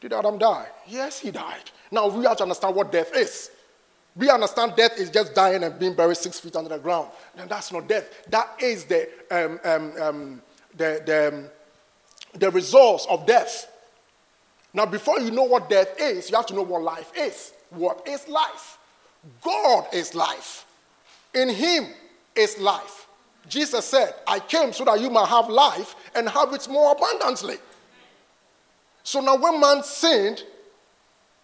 Did 0.00 0.12
Adam 0.12 0.38
die? 0.38 0.67
Yes, 0.88 1.21
he 1.21 1.31
died. 1.31 1.71
Now 1.91 2.09
we 2.09 2.25
have 2.25 2.37
to 2.38 2.45
understand 2.45 2.75
what 2.75 2.91
death 2.91 3.14
is. 3.14 3.50
We 4.14 4.28
understand 4.28 4.75
death 4.76 4.99
is 4.99 5.11
just 5.11 5.35
dying 5.35 5.64
and 5.64 5.78
being 5.78 5.95
buried 5.95 6.16
six 6.16 6.38
feet 6.38 6.54
under 6.57 6.69
the 6.69 6.78
ground. 6.78 7.09
Then 7.35 7.49
that's 7.49 7.73
not 7.73 7.88
death. 7.88 8.28
That 8.28 8.50
is 8.61 8.85
the, 8.85 9.09
um, 9.31 9.61
um, 9.64 10.02
um, 10.02 10.42
the, 10.76 11.02
the, 11.04 11.28
um, 11.28 11.45
the 12.38 12.50
results 12.50 13.07
of 13.09 13.26
death. 13.26 13.71
Now, 14.75 14.87
before 14.87 15.21
you 15.21 15.31
know 15.31 15.45
what 15.45 15.69
death 15.69 16.00
is, 16.00 16.31
you 16.31 16.37
have 16.37 16.47
to 16.47 16.54
know 16.54 16.62
what 16.62 16.83
life 16.83 17.11
is. 17.16 17.52
What 17.71 18.07
is 18.07 18.28
life? 18.28 18.78
God 19.42 19.87
is 19.92 20.14
life. 20.14 20.66
In 21.35 21.49
Him 21.49 21.87
is 22.35 22.59
life. 22.59 23.07
Jesus 23.49 23.85
said, 23.85 24.14
I 24.26 24.38
came 24.40 24.73
so 24.73 24.85
that 24.85 25.00
you 25.00 25.11
might 25.11 25.28
have 25.28 25.49
life 25.49 25.95
and 26.14 26.28
have 26.28 26.52
it 26.52 26.69
more 26.69 26.92
abundantly. 26.92 27.57
So 29.02 29.21
now, 29.21 29.37
when 29.37 29.61
man 29.61 29.83
sinned, 29.83 30.45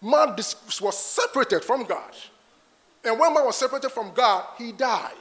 man 0.01 0.35
was 0.35 0.97
separated 0.97 1.63
from 1.63 1.83
God. 1.83 2.15
And 3.03 3.19
when 3.19 3.33
man 3.33 3.45
was 3.45 3.55
separated 3.55 3.89
from 3.89 4.11
God, 4.13 4.45
he 4.57 4.71
died. 4.71 5.13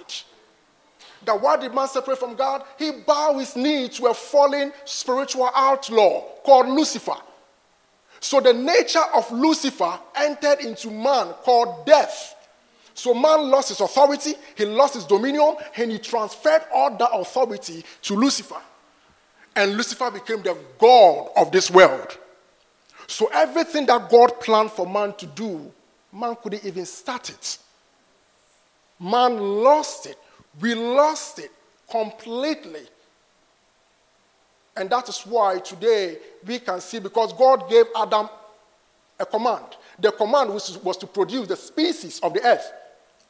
That 1.24 1.40
why 1.40 1.56
did 1.56 1.74
man 1.74 1.88
separate 1.88 2.18
from 2.18 2.34
God? 2.34 2.62
He 2.78 2.92
bowed 2.92 3.38
his 3.38 3.56
knee 3.56 3.88
to 3.90 4.06
a 4.06 4.14
fallen 4.14 4.72
spiritual 4.84 5.50
outlaw 5.54 6.22
called 6.44 6.68
Lucifer. 6.68 7.16
So 8.20 8.40
the 8.40 8.52
nature 8.52 9.02
of 9.14 9.30
Lucifer 9.30 9.98
entered 10.16 10.60
into 10.60 10.90
man 10.90 11.28
called 11.42 11.86
death. 11.86 12.34
So 12.94 13.14
man 13.14 13.48
lost 13.48 13.68
his 13.68 13.80
authority, 13.80 14.34
he 14.56 14.64
lost 14.64 14.94
his 14.94 15.04
dominion, 15.04 15.56
and 15.76 15.92
he 15.92 15.98
transferred 15.98 16.62
all 16.74 16.96
that 16.96 17.10
authority 17.12 17.84
to 18.02 18.14
Lucifer. 18.14 18.60
And 19.54 19.76
Lucifer 19.76 20.10
became 20.10 20.42
the 20.42 20.56
God 20.78 21.30
of 21.36 21.52
this 21.52 21.70
world. 21.70 22.18
So 23.06 23.30
everything 23.32 23.86
that 23.86 24.10
God 24.10 24.40
planned 24.40 24.72
for 24.72 24.86
man 24.86 25.14
to 25.14 25.26
do, 25.26 25.72
man 26.12 26.36
couldn't 26.42 26.64
even 26.64 26.86
start 26.86 27.30
it. 27.30 27.58
Man 28.98 29.38
lost 29.38 30.06
it. 30.06 30.18
We 30.60 30.74
lost 30.74 31.38
it 31.38 31.50
completely. 31.90 32.82
And 34.76 34.88
that 34.90 35.08
is 35.08 35.20
why 35.22 35.58
today 35.58 36.18
we 36.46 36.58
can 36.58 36.80
see 36.80 36.98
because 36.98 37.32
God 37.32 37.68
gave 37.68 37.86
Adam 37.96 38.28
a 39.18 39.26
command. 39.26 39.64
The 39.98 40.12
command 40.12 40.50
was, 40.50 40.78
was 40.78 40.96
to 40.98 41.06
produce 41.06 41.48
the 41.48 41.56
species 41.56 42.20
of 42.20 42.34
the 42.34 42.44
earth. 42.44 42.72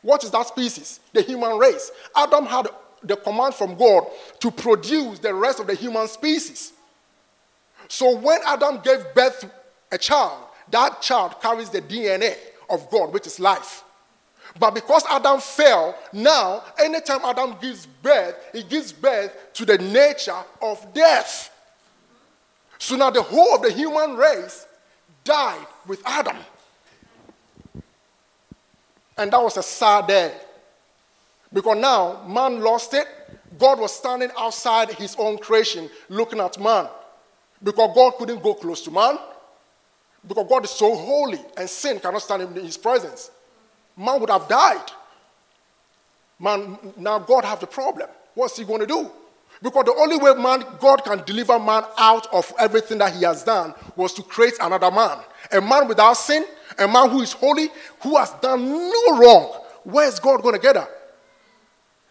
What 0.02 0.22
is 0.25 0.30
that 0.30 0.46
species? 0.46 1.00
The 1.12 1.22
human 1.22 1.56
race. 1.56 1.90
Adam 2.14 2.46
had 2.46 2.68
the 3.02 3.16
command 3.16 3.54
from 3.54 3.76
God 3.76 4.06
to 4.40 4.50
produce 4.50 5.18
the 5.18 5.32
rest 5.32 5.60
of 5.60 5.66
the 5.66 5.75
human 5.75 6.06
species. 6.08 6.72
So 7.88 8.16
when 8.16 8.40
Adam 8.46 8.80
gave 8.82 9.02
birth 9.14 9.40
to 9.40 9.50
a 9.90 9.98
child, 9.98 10.44
that 10.70 11.00
child 11.00 11.40
carries 11.40 11.70
the 11.70 11.80
DNA 11.80 12.34
of 12.68 12.90
God, 12.90 13.12
which 13.12 13.26
is 13.26 13.40
life. 13.40 13.84
But 14.59 14.75
because 14.75 15.05
Adam 15.11 15.40
fell, 15.40 15.97
now, 16.12 16.64
anytime 16.78 17.21
Adam 17.25 17.57
gives 17.61 17.87
birth, 17.87 18.37
he 18.52 18.62
gives 18.62 18.93
birth 18.93 19.33
to 19.55 19.64
the 19.64 19.78
nature 19.78 20.40
of 20.62 20.95
death. 20.95 21.50
So 22.78 22.97
now 22.97 23.11
the 23.11 23.23
whole 23.23 23.57
of 23.57 23.62
the 23.62 23.73
human 23.73 24.17
race 24.17 24.67
died 25.25 25.67
with 25.87 26.00
Adam. 26.07 26.37
And 29.17 29.33
that 29.33 29.43
was 29.43 29.57
a 29.57 29.62
sad 29.62 30.07
day. 30.07 30.33
Because 31.52 31.76
now 31.76 32.25
man 32.26 32.61
lost 32.61 32.95
it. 32.95 33.07
God 33.59 33.81
was 33.81 33.93
standing 33.93 34.31
outside 34.38 34.93
his 34.93 35.17
own 35.19 35.38
creation 35.38 35.90
looking 36.09 36.38
at 36.40 36.61
man. 36.61 36.88
Because 37.62 37.95
God 37.95 38.12
couldn't 38.17 38.43
go 38.43 38.55
close 38.55 38.83
to 38.83 38.90
man. 38.90 39.19
Because 40.26 40.47
God 40.49 40.64
is 40.64 40.71
so 40.71 40.95
holy 40.95 41.40
and 41.57 41.69
sin 41.69 41.99
cannot 41.99 42.23
stand 42.23 42.43
in 42.43 42.64
his 42.64 42.76
presence 42.76 43.31
man 43.99 44.21
would 44.21 44.31
have 44.31 44.49
died. 44.49 44.85
Man, 46.38 46.78
now 46.97 47.19
God 47.19 47.45
have 47.45 47.61
the 47.61 47.67
problem. 47.67 48.09
What's 48.35 48.57
he 48.57 48.64
going 48.64 48.81
to 48.81 48.87
do? 48.87 49.11
Because 49.61 49.87
the 49.87 49.95
only 49.95 50.19
way 50.19 50.35
man, 50.40 50.64
God 50.78 51.05
can 51.05 51.25
deliver 51.25 51.59
man 51.59 51.83
out 51.97 52.33
of 52.33 52.52
everything 52.59 52.99
that 52.99 53.12
he 53.14 53.25
has 53.25 53.43
done 53.43 53.75
was 53.97 54.14
to 54.14 54.23
create 54.23 54.55
another 54.61 54.90
man. 54.90 55.19
A 55.50 55.61
man 55.61 55.88
without 55.88 56.14
sin, 56.14 56.45
a 56.78 56.87
man 56.87 57.11
who 57.11 57.23
is 57.23 57.33
holy, 57.33 57.69
who 58.02 58.17
has 58.17 58.31
done 58.35 58.64
no 58.69 59.19
wrong. 59.19 59.61
Where 59.83 60.07
is 60.07 60.21
God 60.21 60.43
going 60.43 60.55
to 60.55 60.61
get 60.61 60.75
that? 60.75 60.88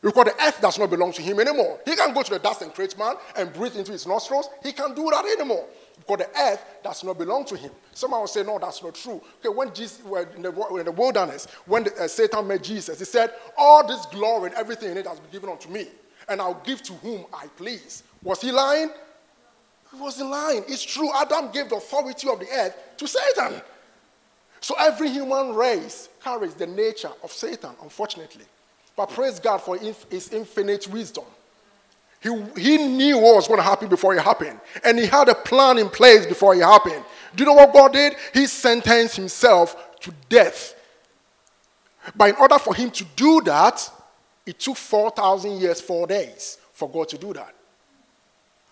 Because 0.01 0.25
the 0.25 0.43
earth 0.43 0.61
does 0.61 0.77
not 0.77 0.89
belong 0.89 1.13
to 1.13 1.21
him 1.21 1.39
anymore. 1.39 1.79
He 1.85 1.95
can 1.95 2.13
go 2.13 2.21
to 2.21 2.31
the 2.31 2.39
dust 2.39 2.61
and 2.61 2.73
create 2.73 2.97
man 2.97 3.15
and 3.37 3.51
breathe 3.53 3.77
into 3.77 3.93
his 3.93 4.05
nostrils. 4.05 4.49
He 4.61 4.73
can't 4.73 4.95
do 4.95 5.09
that 5.09 5.25
anymore. 5.25 5.65
Because 5.99 6.17
the 6.17 6.39
earth 6.39 6.65
does 6.83 7.03
not 7.03 7.17
belong 7.17 7.45
to 7.45 7.57
him. 7.57 7.71
Someone 7.91 8.21
will 8.21 8.27
say, 8.27 8.43
no, 8.43 8.59
that's 8.59 8.81
not 8.83 8.95
true. 8.95 9.21
Okay, 9.39 9.49
when 9.49 9.73
Jesus, 9.73 9.99
in 10.35 10.41
the, 10.41 10.51
in 10.77 10.85
the 10.85 10.91
wilderness, 10.91 11.47
when 11.65 11.85
the, 11.85 11.93
uh, 11.95 12.07
Satan 12.07 12.47
met 12.47 12.63
Jesus, 12.63 12.99
he 12.99 13.05
said, 13.05 13.33
all 13.57 13.85
this 13.85 14.05
glory 14.07 14.49
and 14.49 14.55
everything 14.55 14.91
in 14.91 14.97
it 14.97 15.07
has 15.07 15.19
been 15.19 15.31
given 15.31 15.49
unto 15.49 15.69
me, 15.69 15.87
and 16.29 16.41
I'll 16.41 16.61
give 16.63 16.81
to 16.83 16.93
whom 16.93 17.25
I 17.33 17.47
please. 17.57 18.03
Was 18.23 18.41
he 18.41 18.51
lying? 18.51 18.89
He 19.91 19.99
wasn't 19.99 20.29
lying. 20.29 20.63
It's 20.67 20.83
true. 20.83 21.09
Adam 21.15 21.51
gave 21.51 21.69
the 21.69 21.77
authority 21.77 22.29
of 22.29 22.39
the 22.39 22.47
earth 22.51 22.75
to 22.97 23.07
Satan. 23.07 23.61
So 24.59 24.75
every 24.79 25.09
human 25.09 25.55
race 25.55 26.09
carries 26.23 26.53
the 26.53 26.67
nature 26.67 27.11
of 27.23 27.31
Satan, 27.31 27.71
unfortunately. 27.81 28.45
But 28.95 29.09
praise 29.09 29.39
God 29.39 29.59
for 29.59 29.77
his 29.77 30.29
infinite 30.33 30.87
wisdom. 30.87 31.25
He, 32.19 32.29
he 32.57 32.77
knew 32.77 33.17
what 33.17 33.35
was 33.35 33.47
going 33.47 33.59
to 33.59 33.63
happen 33.63 33.87
before 33.87 34.15
it 34.15 34.21
happened. 34.21 34.59
And 34.83 34.97
he 34.97 35.05
had 35.05 35.29
a 35.29 35.35
plan 35.35 35.77
in 35.77 35.89
place 35.89 36.25
before 36.25 36.55
it 36.55 36.61
happened. 36.61 37.03
Do 37.35 37.43
you 37.43 37.45
know 37.45 37.53
what 37.53 37.73
God 37.73 37.93
did? 37.93 38.15
He 38.33 38.47
sentenced 38.47 39.15
himself 39.15 39.99
to 40.01 40.13
death. 40.29 40.75
But 42.15 42.29
in 42.29 42.35
order 42.35 42.57
for 42.57 42.73
him 42.73 42.89
to 42.91 43.05
do 43.15 43.41
that, 43.41 43.91
it 44.45 44.59
took 44.59 44.77
4,000 44.77 45.59
years, 45.59 45.81
four 45.81 46.07
days 46.07 46.57
for 46.73 46.89
God 46.89 47.09
to 47.09 47.17
do 47.17 47.33
that. 47.33 47.53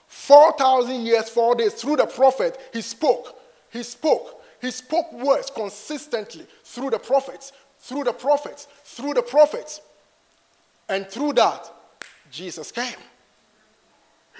4,000 0.08 1.06
years, 1.06 1.30
four 1.30 1.56
days. 1.56 1.74
Through 1.74 1.98
the 1.98 2.06
prophet, 2.06 2.58
he 2.72 2.82
spoke. 2.82 3.38
He 3.70 3.84
spoke. 3.84 4.42
He 4.62 4.72
spoke 4.72 5.12
words 5.12 5.52
consistently 5.54 6.48
through 6.64 6.92
the 6.92 7.00
prophets, 7.00 7.52
through 7.80 8.06
the 8.06 8.14
prophets, 8.14 8.68
through 8.84 9.14
the 9.16 9.22
prophets. 9.22 9.82
And 10.88 11.08
through 11.08 11.34
that, 11.34 11.72
Jesus 12.32 12.72
came. 12.72 12.96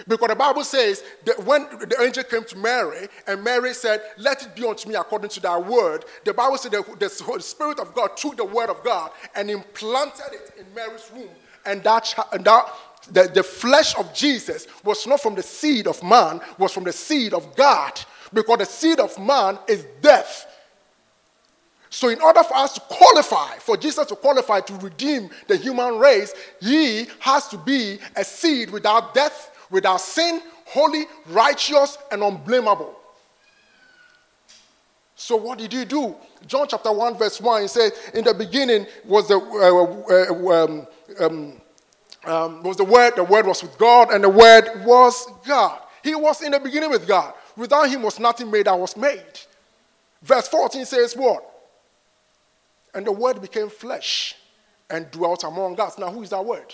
Because 0.08 0.28
the 0.28 0.36
Bible 0.36 0.64
says 0.64 1.04
that 1.24 1.44
when 1.46 1.64
the 1.64 1.96
angel 2.02 2.24
came 2.24 2.44
to 2.46 2.58
Mary 2.58 3.08
and 3.28 3.44
Mary 3.44 3.74
said, 3.74 4.02
Let 4.18 4.44
it 4.44 4.56
be 4.56 4.66
unto 4.66 4.90
me 4.90 4.96
according 4.96 5.30
to 5.32 5.40
thy 5.40 5.58
word, 5.58 6.06
the 6.26 6.34
Bible 6.34 6.58
said 6.58 6.74
that 6.74 7.00
the 7.00 7.40
Spirit 7.40 7.80
of 7.80 7.94
God 7.94 8.18
took 8.18 8.36
the 8.36 8.46
word 8.46 8.70
of 8.70 8.84
God 8.84 9.12
and 9.36 9.50
implanted 9.50 10.34
it 10.34 10.52
in 10.60 10.66
Mary's 10.74 11.10
womb. 11.14 11.30
And 11.66 11.84
that, 11.84 12.14
and 12.34 12.44
that 12.46 12.74
the, 13.12 13.32
the 13.34 13.44
flesh 13.44 13.98
of 13.98 14.14
Jesus 14.14 14.68
was 14.84 15.08
not 15.08 15.22
from 15.22 15.36
the 15.36 15.44
seed 15.44 15.88
of 15.88 16.04
man, 16.04 16.42
was 16.58 16.74
from 16.74 16.84
the 16.84 16.94
seed 16.94 17.34
of 17.34 17.56
God. 17.56 18.00
Because 18.34 18.58
the 18.58 18.66
seed 18.66 19.00
of 19.00 19.18
man 19.18 19.58
is 19.68 19.86
death. 20.02 20.52
So, 21.90 22.10
in 22.10 22.20
order 22.20 22.44
for 22.44 22.58
us 22.58 22.74
to 22.74 22.82
qualify, 22.82 23.56
for 23.60 23.78
Jesus 23.78 24.06
to 24.08 24.18
qualify 24.18 24.60
to 24.60 24.74
redeem 24.76 25.30
the 25.48 25.56
human 25.56 25.98
race, 25.98 26.34
he 26.60 27.08
has 27.20 27.48
to 27.48 27.58
be 27.58 28.00
a 28.18 28.24
seed 28.26 28.70
without 28.70 29.14
death, 29.14 29.55
without 29.70 30.02
sin, 30.02 30.42
holy, 30.66 31.06
righteous, 31.28 31.98
and 32.12 32.22
unblameable. 32.22 32.96
So 35.16 35.36
what 35.38 35.60
did 35.60 35.72
he 35.72 35.86
do? 35.86 36.16
John 36.46 36.68
chapter 36.68 36.92
1, 36.92 37.18
verse 37.18 37.40
1, 37.40 37.62
he 37.64 37.68
said, 37.68 37.92
In 38.14 38.26
the 38.26 38.34
beginning 38.34 38.86
was 39.06 39.28
the, 39.28 39.38
uh, 39.38 40.52
uh, 40.52 40.64
um, 40.64 40.88
um, 41.20 41.62
um, 42.26 42.64
was 42.64 42.78
the 42.78 42.84
Word, 42.84 43.14
the 43.16 43.24
Word 43.24 43.46
was 43.46 43.64
with 43.64 43.78
God, 43.78 44.12
and 44.12 44.24
the 44.24 44.30
Word 44.30 44.84
was 44.86 45.28
God. 45.48 45.80
He 46.04 46.16
was 46.16 46.42
in 46.42 46.52
the 46.52 46.60
beginning 46.60 46.90
with 46.90 47.08
God. 47.08 47.34
Without 47.56 47.90
him 47.90 48.04
was 48.04 48.20
nothing 48.20 48.52
made 48.52 48.66
that 48.66 48.78
was 48.78 48.98
made. 48.98 49.24
Verse 50.22 50.48
14 50.48 50.86
says 50.86 51.16
what? 51.16 51.44
And 52.94 53.06
the 53.06 53.12
Word 53.12 53.42
became 53.42 53.70
flesh 53.70 54.36
and 54.90 55.10
dwelt 55.12 55.44
among 55.44 55.80
us. 55.80 55.98
Now, 55.98 56.12
who 56.12 56.24
is 56.24 56.30
that 56.32 56.44
Word? 56.44 56.74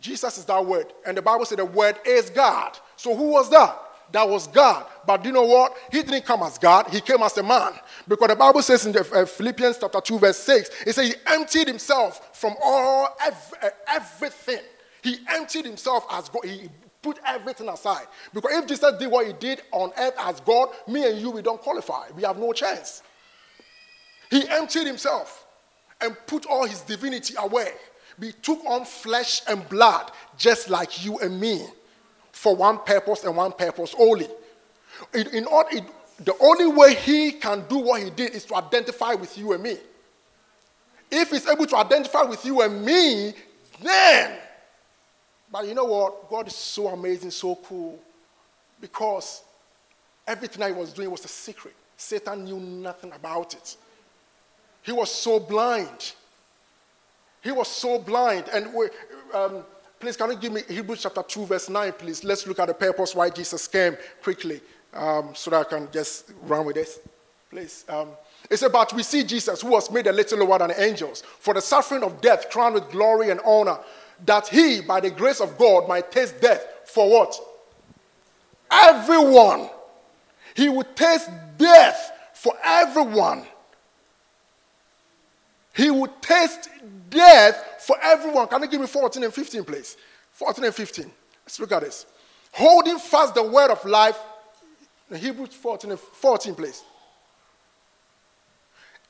Jesus 0.00 0.38
is 0.38 0.44
that 0.46 0.64
Word. 0.64 0.92
And 1.06 1.16
the 1.16 1.22
Bible 1.22 1.44
said 1.44 1.58
the 1.58 1.64
Word 1.64 1.96
is 2.04 2.30
God. 2.30 2.78
So, 2.96 3.14
who 3.14 3.30
was 3.30 3.50
that? 3.50 3.78
that 4.12 4.28
was 4.28 4.46
God. 4.46 4.86
But 5.06 5.22
do 5.22 5.28
you 5.28 5.34
know 5.34 5.44
what? 5.44 5.76
He 5.90 6.02
didn't 6.02 6.24
come 6.24 6.42
as 6.42 6.58
God, 6.58 6.88
he 6.88 7.00
came 7.00 7.22
as 7.22 7.36
a 7.38 7.42
man. 7.42 7.72
Because 8.06 8.28
the 8.28 8.36
Bible 8.36 8.62
says 8.62 8.86
in 8.86 8.92
the, 8.92 9.00
uh, 9.12 9.26
Philippians 9.26 9.78
chapter 9.78 10.00
2, 10.00 10.18
verse 10.18 10.38
6, 10.38 10.70
it 10.86 10.94
says 10.94 11.08
he 11.08 11.14
emptied 11.26 11.68
himself 11.68 12.36
from 12.36 12.54
all 12.62 13.16
uh, 13.24 13.68
everything. 13.88 14.60
He 15.02 15.18
emptied 15.30 15.64
himself 15.64 16.06
as 16.10 16.28
God. 16.28 16.44
He 16.44 16.68
put 17.02 17.18
everything 17.24 17.68
aside. 17.68 18.06
Because 18.34 18.52
if 18.52 18.66
Jesus 18.66 18.98
did 18.98 19.10
what 19.10 19.26
he 19.26 19.32
did 19.34 19.62
on 19.72 19.92
earth 19.96 20.14
as 20.18 20.40
God, 20.40 20.70
me 20.86 21.08
and 21.08 21.20
you, 21.20 21.30
we 21.30 21.42
don't 21.42 21.60
qualify. 21.60 22.08
We 22.14 22.22
have 22.22 22.38
no 22.38 22.52
chance. 22.52 23.02
He 24.30 24.46
emptied 24.48 24.86
himself 24.86 25.46
and 26.00 26.16
put 26.26 26.46
all 26.46 26.66
his 26.66 26.80
divinity 26.82 27.34
away. 27.38 27.72
He 28.20 28.32
took 28.32 28.64
on 28.66 28.84
flesh 28.84 29.42
and 29.48 29.68
blood, 29.68 30.10
just 30.36 30.70
like 30.70 31.04
you 31.04 31.18
and 31.18 31.40
me 31.40 31.64
for 32.32 32.54
one 32.54 32.78
purpose 32.78 33.24
and 33.24 33.36
one 33.36 33.52
purpose 33.52 33.94
only. 33.98 34.28
In, 35.14 35.26
in 35.28 35.44
order, 35.46 35.68
it, 35.72 35.84
the 36.24 36.34
only 36.40 36.66
way 36.66 36.94
he 36.94 37.32
can 37.32 37.64
do 37.68 37.78
what 37.78 38.02
he 38.02 38.10
did 38.10 38.32
is 38.32 38.44
to 38.46 38.56
identify 38.56 39.14
with 39.14 39.36
you 39.38 39.52
and 39.52 39.62
me. 39.62 39.76
If 41.10 41.30
he's 41.30 41.46
able 41.48 41.66
to 41.66 41.76
identify 41.76 42.22
with 42.22 42.44
you 42.44 42.60
and 42.62 42.84
me, 42.84 43.32
then. 43.80 44.38
But 45.50 45.66
you 45.66 45.74
know 45.74 45.84
what? 45.84 46.28
God 46.28 46.46
is 46.48 46.54
so 46.54 46.88
amazing, 46.88 47.30
so 47.30 47.54
cool. 47.56 47.98
Because 48.80 49.42
everything 50.26 50.62
I 50.62 50.72
was 50.72 50.92
doing 50.92 51.10
was 51.10 51.24
a 51.24 51.28
secret. 51.28 51.74
Satan 51.96 52.44
knew 52.44 52.60
nothing 52.60 53.12
about 53.12 53.54
it. 53.54 53.76
He 54.82 54.92
was 54.92 55.10
so 55.10 55.40
blind. 55.40 56.12
He 57.42 57.52
was 57.52 57.68
so 57.68 57.98
blind. 57.98 58.44
And 58.52 58.72
we, 58.74 58.88
um, 59.34 59.64
Please, 60.00 60.16
can 60.16 60.30
you 60.30 60.36
give 60.36 60.52
me 60.52 60.62
Hebrews 60.68 61.02
chapter 61.02 61.22
2, 61.22 61.46
verse 61.46 61.68
9, 61.68 61.92
please? 61.92 62.22
Let's 62.22 62.46
look 62.46 62.60
at 62.60 62.68
the 62.68 62.74
purpose 62.74 63.16
why 63.16 63.30
Jesus 63.30 63.66
came 63.66 63.96
quickly 64.22 64.60
um, 64.94 65.34
so 65.34 65.50
that 65.50 65.66
I 65.66 65.68
can 65.68 65.88
just 65.90 66.30
run 66.42 66.66
with 66.66 66.76
this. 66.76 67.00
Please. 67.50 67.84
Um, 67.88 68.10
it 68.48 68.58
says, 68.58 68.70
But 68.70 68.92
we 68.92 69.02
see 69.02 69.24
Jesus, 69.24 69.60
who 69.60 69.70
was 69.70 69.90
made 69.90 70.06
a 70.06 70.12
little 70.12 70.38
lower 70.38 70.58
than 70.58 70.72
angels, 70.76 71.22
for 71.40 71.52
the 71.52 71.60
suffering 71.60 72.04
of 72.04 72.20
death, 72.20 72.48
crowned 72.48 72.74
with 72.74 72.90
glory 72.90 73.30
and 73.30 73.40
honor, 73.44 73.78
that 74.24 74.46
he, 74.46 74.82
by 74.82 75.00
the 75.00 75.10
grace 75.10 75.40
of 75.40 75.58
God, 75.58 75.88
might 75.88 76.12
taste 76.12 76.40
death 76.40 76.64
for 76.84 77.10
what? 77.10 77.34
Everyone. 78.70 79.68
He 80.54 80.68
would 80.68 80.94
taste 80.94 81.28
death 81.56 82.12
for 82.34 82.54
everyone. 82.62 83.46
He 85.78 85.92
would 85.92 86.20
taste 86.20 86.68
death 87.08 87.64
for 87.78 87.96
everyone. 88.02 88.48
Can 88.48 88.62
you 88.62 88.68
give 88.68 88.80
me 88.80 88.88
14 88.88 89.22
and 89.22 89.32
15, 89.32 89.62
please? 89.62 89.96
14 90.32 90.64
and 90.64 90.74
15. 90.74 91.10
Let's 91.44 91.60
look 91.60 91.70
at 91.70 91.82
this. 91.82 92.04
Holding 92.50 92.98
fast 92.98 93.36
the 93.36 93.44
word 93.44 93.70
of 93.70 93.84
life. 93.84 94.18
Hebrews 95.14 95.54
14 95.54 95.92
and 95.92 96.00
14, 96.00 96.56
please. 96.56 96.82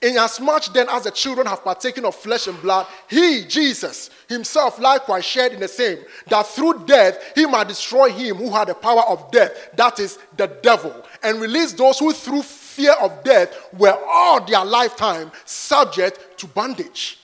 Inasmuch 0.03 0.67
then 0.75 0.89
as 0.91 1.05
the 1.05 1.11
children 1.11 1.47
have 1.47 1.65
partaken 1.65 2.05
of 2.05 2.15
flesh 2.15 2.47
and 2.47 2.61
blood, 2.61 2.87
he, 3.09 3.47
Jesus, 3.49 4.11
himself 4.29 4.79
likewise 4.79 5.25
shared 5.25 5.55
in 5.55 5.61
the 5.61 5.69
same, 5.69 5.99
that 6.29 6.47
through 6.47 6.85
death 6.85 7.33
he 7.35 7.47
might 7.47 7.67
destroy 7.67 8.11
him 8.11 8.37
who 8.37 8.51
had 8.51 8.69
the 8.69 8.75
power 8.75 9.03
of 9.09 9.31
death, 9.33 9.71
that 9.75 9.99
is, 9.99 10.19
the 10.37 10.47
devil, 10.63 10.95
and 11.23 11.41
release 11.41 11.73
those 11.73 11.99
who 11.99 12.13
through 12.13 12.43
fear 12.43 12.93
of 13.01 13.25
death 13.25 13.53
were 13.73 13.99
all 14.07 14.45
their 14.45 14.65
lifetime 14.65 15.33
subject 15.47 16.21
to 16.39 16.47
bondage. 16.47 17.19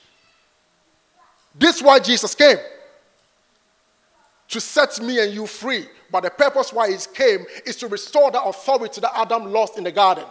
This 1.54 1.76
is 1.76 1.82
why 1.82 1.98
Jesus 1.98 2.34
came 2.34 2.58
to 4.48 4.60
set 4.60 5.00
me 5.00 5.20
and 5.20 5.32
you 5.32 5.46
free. 5.46 5.86
But 6.10 6.22
the 6.22 6.30
purpose 6.30 6.72
why 6.72 6.90
he 6.90 6.96
came 7.12 7.44
is 7.66 7.76
to 7.76 7.88
restore 7.88 8.30
that 8.30 8.42
authority 8.44 9.00
that 9.00 9.12
Adam 9.16 9.52
lost 9.52 9.78
in 9.78 9.84
the 9.84 9.92
garden, 9.92 10.24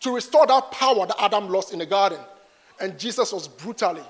to 0.00 0.14
restore 0.14 0.46
that 0.46 0.70
power 0.70 1.06
that 1.06 1.16
Adam 1.18 1.48
lost 1.48 1.72
in 1.72 1.78
the 1.78 1.86
garden. 1.86 2.20
And 2.80 2.98
Jesus 2.98 3.32
was 3.32 3.48
brutally 3.48 4.02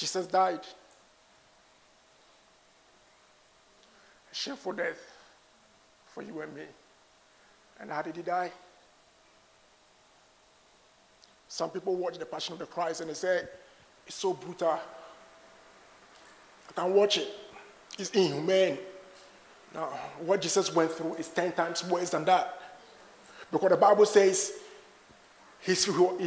Jesus 0.00 0.26
died. 0.26 0.60
A 4.32 4.34
shameful 4.34 4.72
death 4.72 4.96
for 6.06 6.22
you 6.22 6.40
and 6.40 6.54
me. 6.54 6.62
And 7.78 7.90
how 7.90 8.00
did 8.00 8.16
he 8.16 8.22
die? 8.22 8.50
Some 11.48 11.68
people 11.68 11.96
watch 11.96 12.16
the 12.16 12.24
Passion 12.24 12.54
of 12.54 12.60
the 12.60 12.66
Christ 12.66 13.02
and 13.02 13.10
they 13.10 13.14
say, 13.14 13.42
it's 14.06 14.16
so 14.16 14.32
brutal. 14.32 14.70
I 14.70 14.80
can't 16.74 16.94
watch 16.94 17.18
it. 17.18 17.28
It's 17.98 18.08
inhumane. 18.10 18.78
Now, 19.74 19.86
what 20.20 20.40
Jesus 20.40 20.74
went 20.74 20.92
through 20.92 21.16
is 21.16 21.28
10 21.28 21.52
times 21.52 21.84
worse 21.84 22.08
than 22.08 22.24
that. 22.24 22.58
Because 23.52 23.68
the 23.68 23.76
Bible 23.76 24.06
says 24.06 24.52
he 25.60 25.74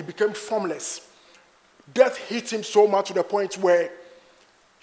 became 0.04 0.34
formless. 0.34 1.10
Death 1.92 2.18
hit 2.18 2.52
him 2.54 2.64
so 2.64 2.88
much 2.88 3.08
to 3.08 3.14
the 3.14 3.24
point 3.24 3.58
where 3.58 3.92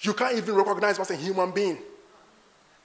you 0.00 0.12
can't 0.12 0.36
even 0.36 0.54
recognize 0.54 0.96
him 0.96 1.02
as 1.02 1.10
a 1.10 1.16
human 1.16 1.50
being. 1.50 1.78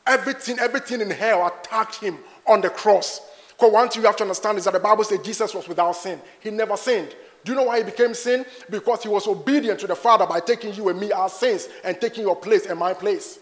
Everything, 0.06 0.60
everything 0.60 1.01
in 1.01 1.10
hell 1.10 1.47
attacked 1.47 1.95
him 1.95 2.19
on 2.45 2.62
the 2.62 2.69
cross. 2.69 3.21
Because 3.49 3.71
one 3.71 3.89
thing 3.89 4.01
you 4.01 4.08
have 4.08 4.17
to 4.17 4.23
understand 4.23 4.58
is 4.58 4.65
that 4.65 4.73
the 4.73 4.80
Bible 4.80 5.04
says 5.04 5.19
Jesus 5.19 5.54
was 5.54 5.67
without 5.67 5.93
sin. 5.93 6.19
He 6.39 6.51
never 6.51 6.78
sinned. 6.78 7.15
Do 7.43 7.51
you 7.51 7.58
know 7.58 7.63
why 7.65 7.78
he 7.78 7.84
became 7.84 8.13
sin? 8.13 8.45
Because 8.69 9.04
he 9.04 9.10
was 9.10 9.28
obedient 9.28 9.80
to 9.80 9.88
the 9.88 9.95
Father 9.95 10.25
by 10.25 10.39
taking 10.39 10.73
you 10.73 10.89
and 10.89 10.99
me 10.99 11.12
our 11.12 11.30
sins 11.30 11.69
and 11.84 11.99
taking 11.99 12.23
your 12.23 12.36
place 12.36 12.65
and 12.65 12.78
my 12.78 12.93
place. 12.93 13.39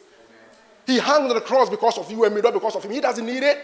He 0.86 0.98
hung 0.98 1.24
on 1.24 1.34
the 1.34 1.42
cross 1.42 1.70
because 1.70 1.98
of 1.98 2.12
you 2.12 2.26
and 2.26 2.36
me, 2.36 2.42
not 2.42 2.54
because 2.54 2.76
of 2.76 2.84
him. 2.84 2.92
He 2.92 3.00
doesn't 3.00 3.26
need 3.26 3.44
it. 3.44 3.58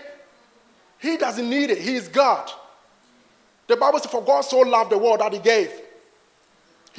He 0.97 1.17
doesn't 1.17 1.49
need 1.49 1.69
it. 1.69 1.77
He 1.77 1.95
is 1.95 2.07
God. 2.07 2.49
The 3.67 3.75
Bible 3.75 3.99
says, 3.99 4.11
For 4.11 4.23
God 4.23 4.41
so 4.41 4.59
loved 4.59 4.91
the 4.91 4.97
world 4.97 5.19
that 5.19 5.33
he 5.33 5.39
gave. 5.39 5.71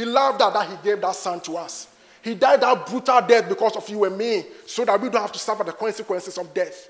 He 0.00 0.06
loved 0.06 0.38
that, 0.40 0.54
that 0.54 0.66
he 0.66 0.76
gave 0.82 0.98
that 1.02 1.14
son 1.14 1.40
to 1.40 1.58
us. 1.58 1.88
He 2.22 2.34
died 2.34 2.62
that 2.62 2.86
brutal 2.86 3.20
death 3.20 3.46
because 3.50 3.76
of 3.76 3.86
you 3.86 4.02
and 4.04 4.16
me, 4.16 4.46
so 4.64 4.82
that 4.86 4.98
we 4.98 5.10
don't 5.10 5.20
have 5.20 5.32
to 5.32 5.38
suffer 5.38 5.62
the 5.62 5.72
consequences 5.72 6.38
of 6.38 6.54
death. 6.54 6.88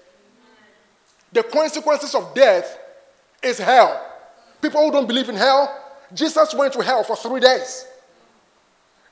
The 1.32 1.42
consequences 1.42 2.14
of 2.14 2.32
death 2.36 2.78
is 3.42 3.58
hell. 3.58 4.00
People 4.62 4.82
who 4.82 4.92
don't 4.92 5.08
believe 5.08 5.28
in 5.28 5.34
hell, 5.34 5.76
Jesus 6.14 6.54
went 6.54 6.72
to 6.74 6.82
hell 6.84 7.02
for 7.02 7.16
three 7.16 7.40
days. 7.40 7.84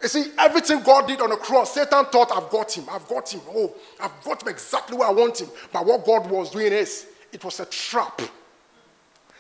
You 0.00 0.06
see, 0.06 0.30
everything 0.38 0.80
God 0.84 1.08
did 1.08 1.20
on 1.20 1.30
the 1.30 1.36
cross, 1.36 1.74
Satan 1.74 2.04
thought, 2.04 2.30
I've 2.30 2.50
got 2.50 2.70
him, 2.70 2.84
I've 2.88 3.08
got 3.08 3.34
him. 3.34 3.40
Oh, 3.48 3.74
I've 4.00 4.22
got 4.22 4.40
him 4.42 4.48
exactly 4.48 4.96
where 4.96 5.08
I 5.08 5.10
want 5.10 5.40
him. 5.40 5.48
But 5.72 5.84
what 5.84 6.06
God 6.06 6.30
was 6.30 6.52
doing 6.52 6.72
is, 6.72 7.08
it 7.32 7.44
was 7.44 7.58
a 7.58 7.66
trap. 7.66 8.22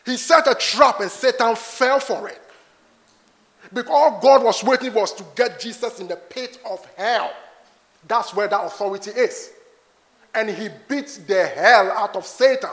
He 0.04 0.16
set 0.16 0.48
a 0.48 0.54
trap 0.56 0.98
and 0.98 1.12
Satan 1.12 1.54
fell 1.54 2.00
for 2.00 2.28
it. 2.28 2.42
Because 3.72 3.90
all 3.90 4.20
God 4.20 4.42
was 4.42 4.62
waiting 4.64 4.92
for 4.92 5.00
was 5.00 5.12
to 5.14 5.24
get 5.36 5.60
Jesus 5.60 6.00
in 6.00 6.08
the 6.08 6.16
pit 6.16 6.58
of 6.68 6.84
hell. 6.96 7.32
That's 8.06 8.34
where 8.34 8.48
that 8.48 8.64
authority 8.64 9.10
is. 9.10 9.50
And 10.34 10.48
he 10.48 10.68
beat 10.88 11.20
the 11.26 11.46
hell 11.46 11.90
out 11.92 12.16
of 12.16 12.24
Satan 12.24 12.70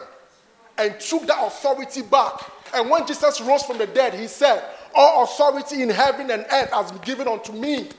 and 0.78 1.00
took 1.00 1.26
that 1.28 1.46
authority 1.46 2.02
back. 2.02 2.52
And 2.74 2.90
when 2.90 3.06
Jesus 3.08 3.42
rose 3.42 3.64
from 3.64 3.78
the 3.78 3.88
dead, 3.88 4.14
he 4.14 4.28
said, 4.28 4.64
All 4.94 5.24
authority 5.24 5.82
in 5.82 5.90
heaven 5.90 6.30
and 6.32 6.46
earth 6.52 6.72
has 6.72 6.92
been 6.92 7.02
given 7.02 7.28
unto 7.28 7.52
me. 7.54 7.90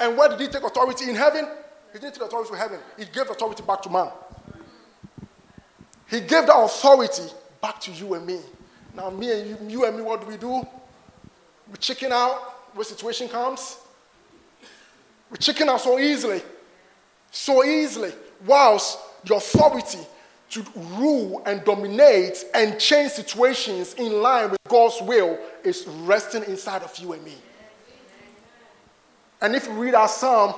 And 0.00 0.16
where 0.16 0.28
did 0.28 0.40
he 0.40 0.48
take 0.48 0.62
authority? 0.62 1.08
In 1.08 1.14
heaven? 1.14 1.48
He 1.92 1.98
didn't 1.98 2.14
take 2.14 2.24
authority 2.24 2.50
to 2.50 2.56
heaven, 2.56 2.80
he 2.98 3.04
gave 3.06 3.30
authority 3.30 3.62
back 3.62 3.82
to 3.82 3.90
man. 3.90 4.10
He 6.08 6.20
gave 6.20 6.46
that 6.46 6.56
authority 6.56 7.24
back 7.60 7.80
to 7.80 7.90
you 7.90 8.14
and 8.14 8.26
me. 8.26 8.40
Now, 8.94 9.10
me 9.10 9.32
and 9.32 9.48
you, 9.48 9.80
you 9.80 9.84
and 9.86 9.96
me, 9.96 10.02
what 10.02 10.20
do 10.20 10.26
we 10.26 10.36
do? 10.36 10.66
We 11.70 11.76
chicken 11.78 12.12
out 12.12 12.74
when 12.74 12.84
situation 12.84 13.28
comes. 13.28 13.78
We 15.30 15.38
chicken 15.38 15.68
out 15.68 15.80
so 15.80 15.98
easily. 15.98 16.42
So 17.30 17.64
easily. 17.64 18.12
Whilst 18.44 18.98
the 19.24 19.34
authority 19.34 19.98
to 20.50 20.64
rule 20.76 21.42
and 21.46 21.64
dominate 21.64 22.44
and 22.54 22.78
change 22.78 23.12
situations 23.12 23.94
in 23.94 24.22
line 24.22 24.50
with 24.50 24.60
God's 24.68 25.00
will 25.02 25.38
is 25.64 25.86
resting 25.86 26.44
inside 26.44 26.82
of 26.82 26.96
you 26.98 27.12
and 27.12 27.24
me. 27.24 27.34
And 29.40 29.54
if 29.54 29.66
you 29.66 29.72
read 29.72 29.94
our 29.94 30.08
psalm, 30.08 30.54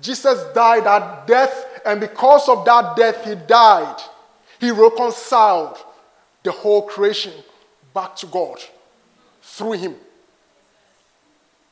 Jesus 0.00 0.42
died 0.54 0.86
at 0.86 1.26
death, 1.26 1.80
and 1.86 2.00
because 2.00 2.48
of 2.48 2.64
that 2.64 2.96
death, 2.96 3.24
he 3.24 3.34
died. 3.34 3.96
He 4.60 4.70
reconciled 4.70 5.78
the 6.42 6.50
whole 6.50 6.82
creation 6.82 7.32
back 7.94 8.16
to 8.16 8.26
God 8.26 8.58
through 9.40 9.72
him. 9.72 9.94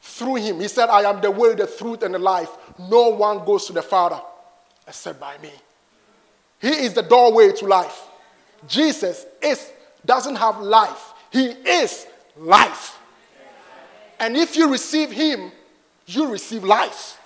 Through 0.04 0.34
him. 0.36 0.60
He 0.60 0.66
said, 0.66 0.88
I 0.88 1.08
am 1.08 1.20
the 1.20 1.30
way, 1.30 1.54
the 1.54 1.66
truth, 1.66 2.02
and 2.02 2.14
the 2.14 2.18
life. 2.18 2.50
No 2.90 3.10
one 3.10 3.44
goes 3.44 3.66
to 3.66 3.72
the 3.72 3.82
Father 3.82 4.20
except 4.86 5.20
by 5.20 5.38
me. 5.38 5.52
He 6.60 6.68
is 6.68 6.92
the 6.92 7.02
doorway 7.02 7.52
to 7.52 7.66
life. 7.66 8.02
Jesus 8.66 9.24
is, 9.40 9.70
doesn't 10.04 10.36
have 10.36 10.60
life. 10.60 11.12
He 11.30 11.46
is 11.46 12.06
life. 12.36 12.98
And 14.18 14.36
if 14.36 14.56
you 14.56 14.70
receive 14.70 15.10
him, 15.10 15.52
you 16.06 16.26
receive 16.28 16.64
life. 16.64 17.18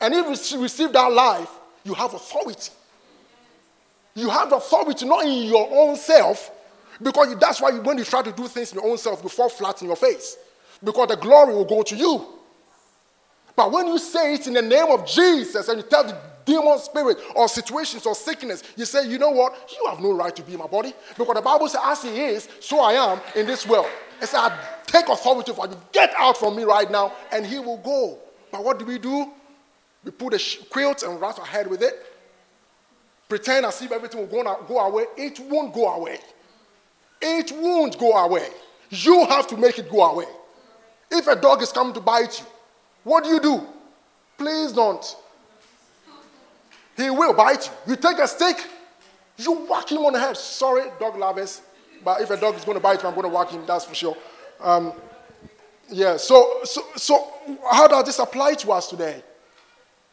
And 0.00 0.12
if 0.14 0.52
you 0.52 0.62
receive 0.62 0.92
that 0.92 1.12
life, 1.12 1.50
you 1.84 1.94
have 1.94 2.14
authority. 2.14 2.70
You 4.14 4.28
have 4.28 4.52
authority 4.52 5.06
not 5.06 5.24
in 5.24 5.44
your 5.44 5.68
own 5.70 5.96
self, 5.96 6.50
because 7.00 7.36
that's 7.38 7.60
why 7.60 7.70
when 7.78 7.98
you 7.98 8.04
try 8.04 8.22
to 8.22 8.32
do 8.32 8.48
things 8.48 8.72
in 8.72 8.80
your 8.80 8.90
own 8.90 8.98
self, 8.98 9.22
you 9.22 9.28
fall 9.28 9.48
flat 9.48 9.80
in 9.82 9.88
your 9.88 9.96
face. 9.96 10.36
Because 10.82 11.08
the 11.08 11.16
glory 11.16 11.54
will 11.54 11.64
go 11.64 11.82
to 11.82 11.96
you. 11.96 12.26
But 13.56 13.72
when 13.72 13.88
you 13.88 13.98
say 13.98 14.34
it 14.34 14.46
in 14.46 14.54
the 14.54 14.62
name 14.62 14.86
of 14.90 15.04
Jesus 15.06 15.68
and 15.68 15.78
you 15.78 15.88
tell 15.88 16.04
the 16.04 16.16
demon 16.44 16.78
spirit 16.78 17.18
or 17.34 17.48
situations 17.48 18.06
or 18.06 18.14
sickness, 18.14 18.62
you 18.76 18.84
say, 18.84 19.08
you 19.08 19.18
know 19.18 19.30
what? 19.30 19.74
You 19.76 19.88
have 19.88 20.00
no 20.00 20.12
right 20.12 20.34
to 20.36 20.42
be 20.42 20.52
in 20.52 20.58
my 20.60 20.66
body. 20.68 20.94
Because 21.16 21.34
the 21.34 21.42
Bible 21.42 21.68
says, 21.68 21.80
as 21.84 22.02
he 22.02 22.20
is, 22.20 22.48
so 22.60 22.80
I 22.80 22.92
am 22.92 23.20
in 23.34 23.46
this 23.46 23.66
world. 23.66 23.88
It 24.22 24.26
says, 24.26 24.40
I 24.40 24.58
take 24.86 25.08
authority 25.08 25.52
for 25.52 25.66
you. 25.66 25.76
Get 25.92 26.12
out 26.16 26.36
from 26.36 26.56
me 26.56 26.62
right 26.62 26.90
now, 26.90 27.12
and 27.32 27.44
he 27.44 27.58
will 27.58 27.78
go. 27.78 28.18
But 28.50 28.64
what 28.64 28.78
do 28.78 28.84
we 28.84 28.98
do? 28.98 29.30
We 30.04 30.12
put 30.12 30.34
a 30.34 30.66
quilt 30.70 31.02
and 31.02 31.20
wrap 31.20 31.38
our 31.38 31.44
head 31.44 31.66
with 31.66 31.82
it. 31.82 32.06
Pretend 33.28 33.66
as 33.66 33.82
if 33.82 33.92
everything 33.92 34.20
will 34.20 34.44
go, 34.44 34.64
go 34.66 34.78
away. 34.78 35.04
It 35.16 35.38
won't 35.40 35.74
go 35.74 35.92
away. 35.92 36.18
It 37.20 37.52
won't 37.56 37.98
go 37.98 38.12
away. 38.12 38.48
You 38.90 39.26
have 39.26 39.46
to 39.48 39.56
make 39.56 39.78
it 39.78 39.90
go 39.90 40.02
away. 40.02 40.26
If 41.10 41.26
a 41.26 41.36
dog 41.36 41.62
is 41.62 41.72
coming 41.72 41.94
to 41.94 42.00
bite 42.00 42.40
you, 42.40 42.46
what 43.04 43.24
do 43.24 43.30
you 43.30 43.40
do? 43.40 43.66
Please 44.36 44.72
don't. 44.72 45.16
He 46.96 47.10
will 47.10 47.32
bite 47.34 47.66
you. 47.66 47.92
You 47.92 47.96
take 47.96 48.18
a 48.18 48.28
stick, 48.28 48.56
you 49.36 49.66
whack 49.68 49.90
him 49.90 49.98
on 49.98 50.12
the 50.12 50.20
head. 50.20 50.36
Sorry, 50.36 50.90
dog 50.98 51.16
lovers, 51.16 51.62
but 52.04 52.20
if 52.20 52.30
a 52.30 52.36
dog 52.36 52.56
is 52.56 52.64
going 52.64 52.76
to 52.76 52.82
bite 52.82 53.02
you, 53.02 53.08
I'm 53.08 53.14
going 53.14 53.28
to 53.28 53.34
whack 53.34 53.50
him, 53.50 53.64
that's 53.66 53.84
for 53.84 53.94
sure. 53.94 54.16
Um, 54.60 54.92
yeah, 55.90 56.16
so, 56.16 56.60
so, 56.64 56.82
so 56.96 57.32
how 57.70 57.86
does 57.86 58.04
this 58.04 58.18
apply 58.18 58.54
to 58.54 58.72
us 58.72 58.88
today? 58.88 59.22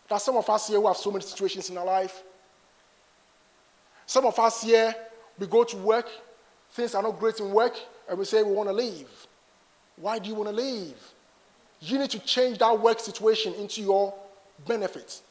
That 0.07 0.21
some 0.21 0.37
of 0.37 0.49
us 0.49 0.67
here 0.67 0.79
who 0.79 0.87
have 0.87 0.97
so 0.97 1.11
many 1.11 1.23
situations 1.23 1.69
in 1.69 1.77
our 1.77 1.85
life. 1.85 2.23
Some 4.05 4.25
of 4.25 4.37
us 4.37 4.63
here, 4.63 4.95
we 5.39 5.47
go 5.47 5.63
to 5.63 5.77
work, 5.77 6.07
things 6.71 6.93
are 6.95 7.01
not 7.01 7.19
great 7.19 7.39
in 7.39 7.51
work, 7.51 7.75
and 8.07 8.17
we 8.17 8.25
say 8.25 8.43
we 8.43 8.51
want 8.51 8.69
to 8.69 8.73
leave. 8.73 9.09
Why 9.97 10.19
do 10.19 10.29
you 10.29 10.35
want 10.35 10.49
to 10.49 10.55
leave? 10.55 10.95
You 11.81 11.99
need 11.99 12.09
to 12.11 12.19
change 12.19 12.57
that 12.59 12.79
work 12.79 12.99
situation 12.99 13.53
into 13.55 13.81
your 13.81 14.13
benefit. 14.67 15.21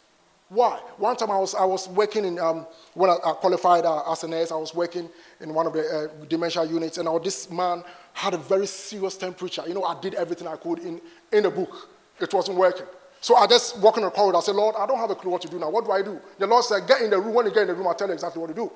Why? 0.49 0.79
One 0.99 1.17
time 1.17 1.31
I 1.31 1.39
was, 1.39 1.55
I 1.55 1.65
was 1.65 1.89
working 1.89 2.25
in, 2.25 2.39
um, 2.39 2.67
when 2.93 3.11
I, 3.11 3.17
I 3.25 3.33
qualified 3.33 3.85
uh, 3.85 4.11
as 4.11 4.23
a 4.25 4.29
nurse, 4.29 4.53
I 4.53 4.57
was 4.57 4.75
working 4.75 5.09
in 5.41 5.55
one 5.55 5.67
of 5.67 5.73
the 5.73 5.81
uh, 6.21 6.25
dementia 6.27 6.65
units, 6.65 6.99
and 6.99 7.25
this 7.25 7.51
man 7.51 7.83
had 8.13 8.35
a 8.35 8.39
very 8.39 8.67
serious 8.67 9.17
temperature. 9.17 9.65
You 9.67 9.75
know, 9.75 9.85
I 9.85 10.01
did 10.01 10.15
everything 10.15 10.47
I 10.47 10.57
could 10.57 10.81
in, 10.81 11.01
in 11.33 11.43
the 11.43 11.51
book. 11.51 11.89
It 12.21 12.33
wasn't 12.33 12.59
working. 12.59 12.87
So 13.21 13.37
I 13.37 13.47
just 13.47 13.79
walk 13.79 13.97
in 13.97 14.05
the 14.05 14.11
corridor. 14.11 14.37
I 14.37 14.41
said, 14.43 14.55
Lord, 14.55 14.77
I 14.79 14.87
don't 14.87 14.99
have 14.99 15.11
a 15.11 15.15
clue 15.15 15.31
what 15.31 15.41
to 15.43 15.49
do 15.49 15.59
now. 15.59 15.71
What 15.71 15.87
do 15.87 15.93
I 15.93 16.03
do? 16.03 16.21
The 16.39 16.47
Lord 16.47 16.63
said, 16.63 16.87
Get 16.87 17.01
in 17.01 17.09
the 17.11 17.19
room. 17.19 17.35
When 17.35 17.47
you 17.47 17.53
get 17.53 17.63
in 17.63 17.69
the 17.69 17.75
room, 17.75 17.87
I'll 17.87 17.95
tell 17.95 18.09
you 18.09 18.15
exactly 18.15 18.39
what 18.39 18.49
to 18.49 18.55
do. 18.55 18.71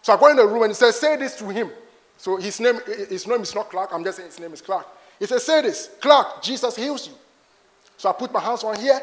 So 0.00 0.14
I 0.14 0.18
go 0.18 0.28
in 0.28 0.36
the 0.36 0.46
room 0.46 0.62
and 0.62 0.70
he 0.70 0.74
says, 0.74 0.98
Say 0.98 1.16
this 1.16 1.36
to 1.36 1.48
him. 1.50 1.70
So 2.16 2.38
his 2.38 2.58
name, 2.60 2.80
his 2.86 3.26
name 3.26 3.42
is 3.42 3.54
not 3.54 3.68
Clark. 3.68 3.90
I'm 3.92 4.02
just 4.02 4.16
saying 4.16 4.30
his 4.30 4.40
name 4.40 4.54
is 4.54 4.62
Clark. 4.62 4.86
He 5.18 5.26
said, 5.26 5.40
Say 5.40 5.62
this 5.62 5.90
Clark, 6.00 6.42
Jesus 6.42 6.76
heals 6.76 7.08
you. 7.08 7.14
So 7.96 8.08
I 8.08 8.12
put 8.12 8.32
my 8.32 8.40
hands 8.40 8.64
on 8.64 8.78
here. 8.78 9.00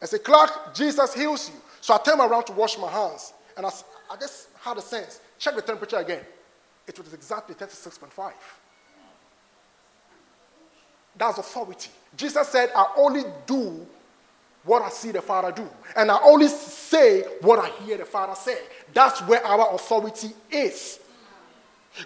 I 0.00 0.06
say, 0.06 0.18
Clark, 0.18 0.74
Jesus 0.74 1.14
heals 1.14 1.48
you. 1.48 1.56
So 1.80 1.94
I 1.94 1.98
turn 1.98 2.20
around 2.20 2.44
to 2.44 2.52
wash 2.52 2.78
my 2.78 2.90
hands. 2.90 3.32
And 3.56 3.66
I, 3.66 3.70
I 4.10 4.16
just 4.16 4.48
had 4.60 4.76
a 4.76 4.82
sense. 4.82 5.20
Check 5.38 5.54
the 5.54 5.62
temperature 5.62 5.96
again. 5.96 6.22
It 6.86 6.98
was 6.98 7.12
exactly 7.12 7.54
36.5. 7.54 8.32
That's 11.16 11.38
authority. 11.38 11.90
Jesus 12.16 12.48
said, 12.48 12.70
I 12.74 12.92
only 12.96 13.24
do 13.46 13.86
what 14.64 14.82
I 14.82 14.88
see 14.90 15.10
the 15.10 15.22
Father 15.22 15.50
do. 15.50 15.68
And 15.96 16.10
I 16.10 16.18
only 16.22 16.48
say 16.48 17.22
what 17.40 17.58
I 17.58 17.68
hear 17.84 17.96
the 17.96 18.04
Father 18.04 18.34
say. 18.34 18.58
That's 18.94 19.20
where 19.22 19.44
our 19.44 19.74
authority 19.74 20.30
is. 20.50 21.00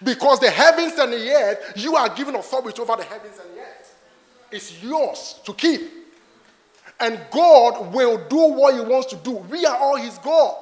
Because 0.02 0.40
the 0.40 0.50
heavens 0.50 0.98
and 0.98 1.12
the 1.12 1.30
earth, 1.30 1.72
you 1.76 1.96
are 1.96 2.08
given 2.08 2.34
authority 2.34 2.80
over 2.80 2.96
the 2.96 3.04
heavens 3.04 3.38
and 3.38 3.56
the 3.56 3.60
earth. 3.60 3.94
It's 4.50 4.82
yours 4.82 5.40
to 5.44 5.54
keep. 5.54 5.80
And 7.00 7.18
God 7.30 7.92
will 7.92 8.28
do 8.28 8.36
what 8.36 8.74
He 8.74 8.80
wants 8.80 9.08
to 9.08 9.16
do. 9.16 9.32
We 9.32 9.66
are 9.66 9.76
all 9.76 9.96
His 9.96 10.18
God. 10.18 10.56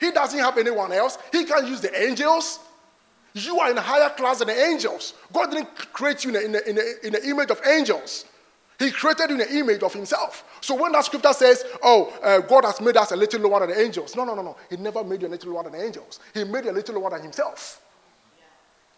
He 0.00 0.10
doesn't 0.10 0.38
have 0.38 0.58
anyone 0.58 0.92
else. 0.92 1.18
He 1.32 1.44
can't 1.44 1.66
use 1.66 1.80
the 1.80 2.02
angels. 2.02 2.58
You 3.34 3.60
are 3.60 3.70
in 3.70 3.78
a 3.78 3.82
higher 3.82 4.10
class 4.10 4.38
than 4.38 4.48
the 4.48 4.58
angels. 4.58 5.14
God 5.32 5.50
didn't 5.50 5.74
create 5.92 6.24
you 6.24 6.34
in 6.36 6.52
the, 6.52 7.20
image 7.24 7.50
of 7.50 7.60
angels. 7.66 8.24
He 8.78 8.90
created 8.90 9.30
you 9.30 9.36
in 9.36 9.38
the 9.38 9.58
image 9.58 9.82
of 9.82 9.92
himself. 9.92 10.44
So 10.60 10.74
when 10.74 10.92
that 10.92 11.04
scripture 11.04 11.32
says, 11.32 11.64
oh, 11.82 12.12
uh, 12.22 12.40
God 12.40 12.64
has 12.64 12.80
made 12.80 12.96
us 12.96 13.12
a 13.12 13.16
little 13.16 13.40
lower 13.40 13.60
than 13.60 13.70
the 13.70 13.80
angels. 13.80 14.16
No, 14.16 14.24
no, 14.24 14.34
no, 14.34 14.42
no. 14.42 14.56
He 14.68 14.76
never 14.76 15.04
made 15.04 15.22
you 15.22 15.28
a 15.28 15.30
little 15.30 15.52
lower 15.52 15.64
than 15.64 15.72
the 15.72 15.84
angels. 15.84 16.18
He 16.34 16.44
made 16.44 16.64
you 16.64 16.70
a 16.70 16.72
little 16.72 16.98
lower 16.98 17.10
than 17.10 17.22
himself. 17.22 17.82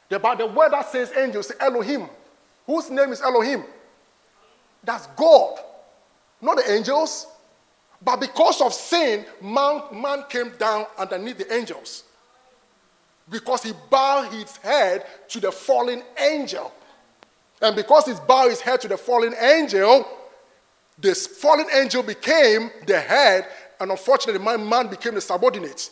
The, 0.08 0.18
the 0.18 0.46
word 0.46 0.72
that 0.72 0.90
says 0.90 1.12
angels, 1.16 1.52
Elohim. 1.60 2.08
Whose 2.66 2.90
name 2.90 3.12
is 3.12 3.20
Elohim? 3.20 3.64
That's 4.84 5.06
God. 5.08 5.58
Not 6.40 6.56
the 6.56 6.72
angels. 6.72 7.26
But 8.00 8.20
because 8.20 8.60
of 8.60 8.72
sin, 8.72 9.24
man, 9.42 9.82
man 9.92 10.24
came 10.28 10.52
down 10.58 10.86
underneath 10.96 11.38
the 11.38 11.52
angels 11.52 12.04
because 13.30 13.62
he 13.62 13.72
bowed 13.90 14.32
his 14.32 14.56
head 14.58 15.04
to 15.28 15.40
the 15.40 15.52
fallen 15.52 16.02
angel. 16.18 16.72
And 17.60 17.74
because 17.74 18.06
he 18.06 18.14
bowed 18.26 18.50
his 18.50 18.60
head 18.60 18.80
to 18.82 18.88
the 18.88 18.96
fallen 18.96 19.34
angel, 19.34 20.06
this 20.96 21.26
fallen 21.26 21.66
angel 21.74 22.02
became 22.02 22.70
the 22.86 22.98
head, 23.00 23.46
and 23.80 23.90
unfortunately, 23.90 24.42
my 24.42 24.56
man 24.56 24.88
became 24.88 25.14
the 25.14 25.20
subordinate. 25.20 25.90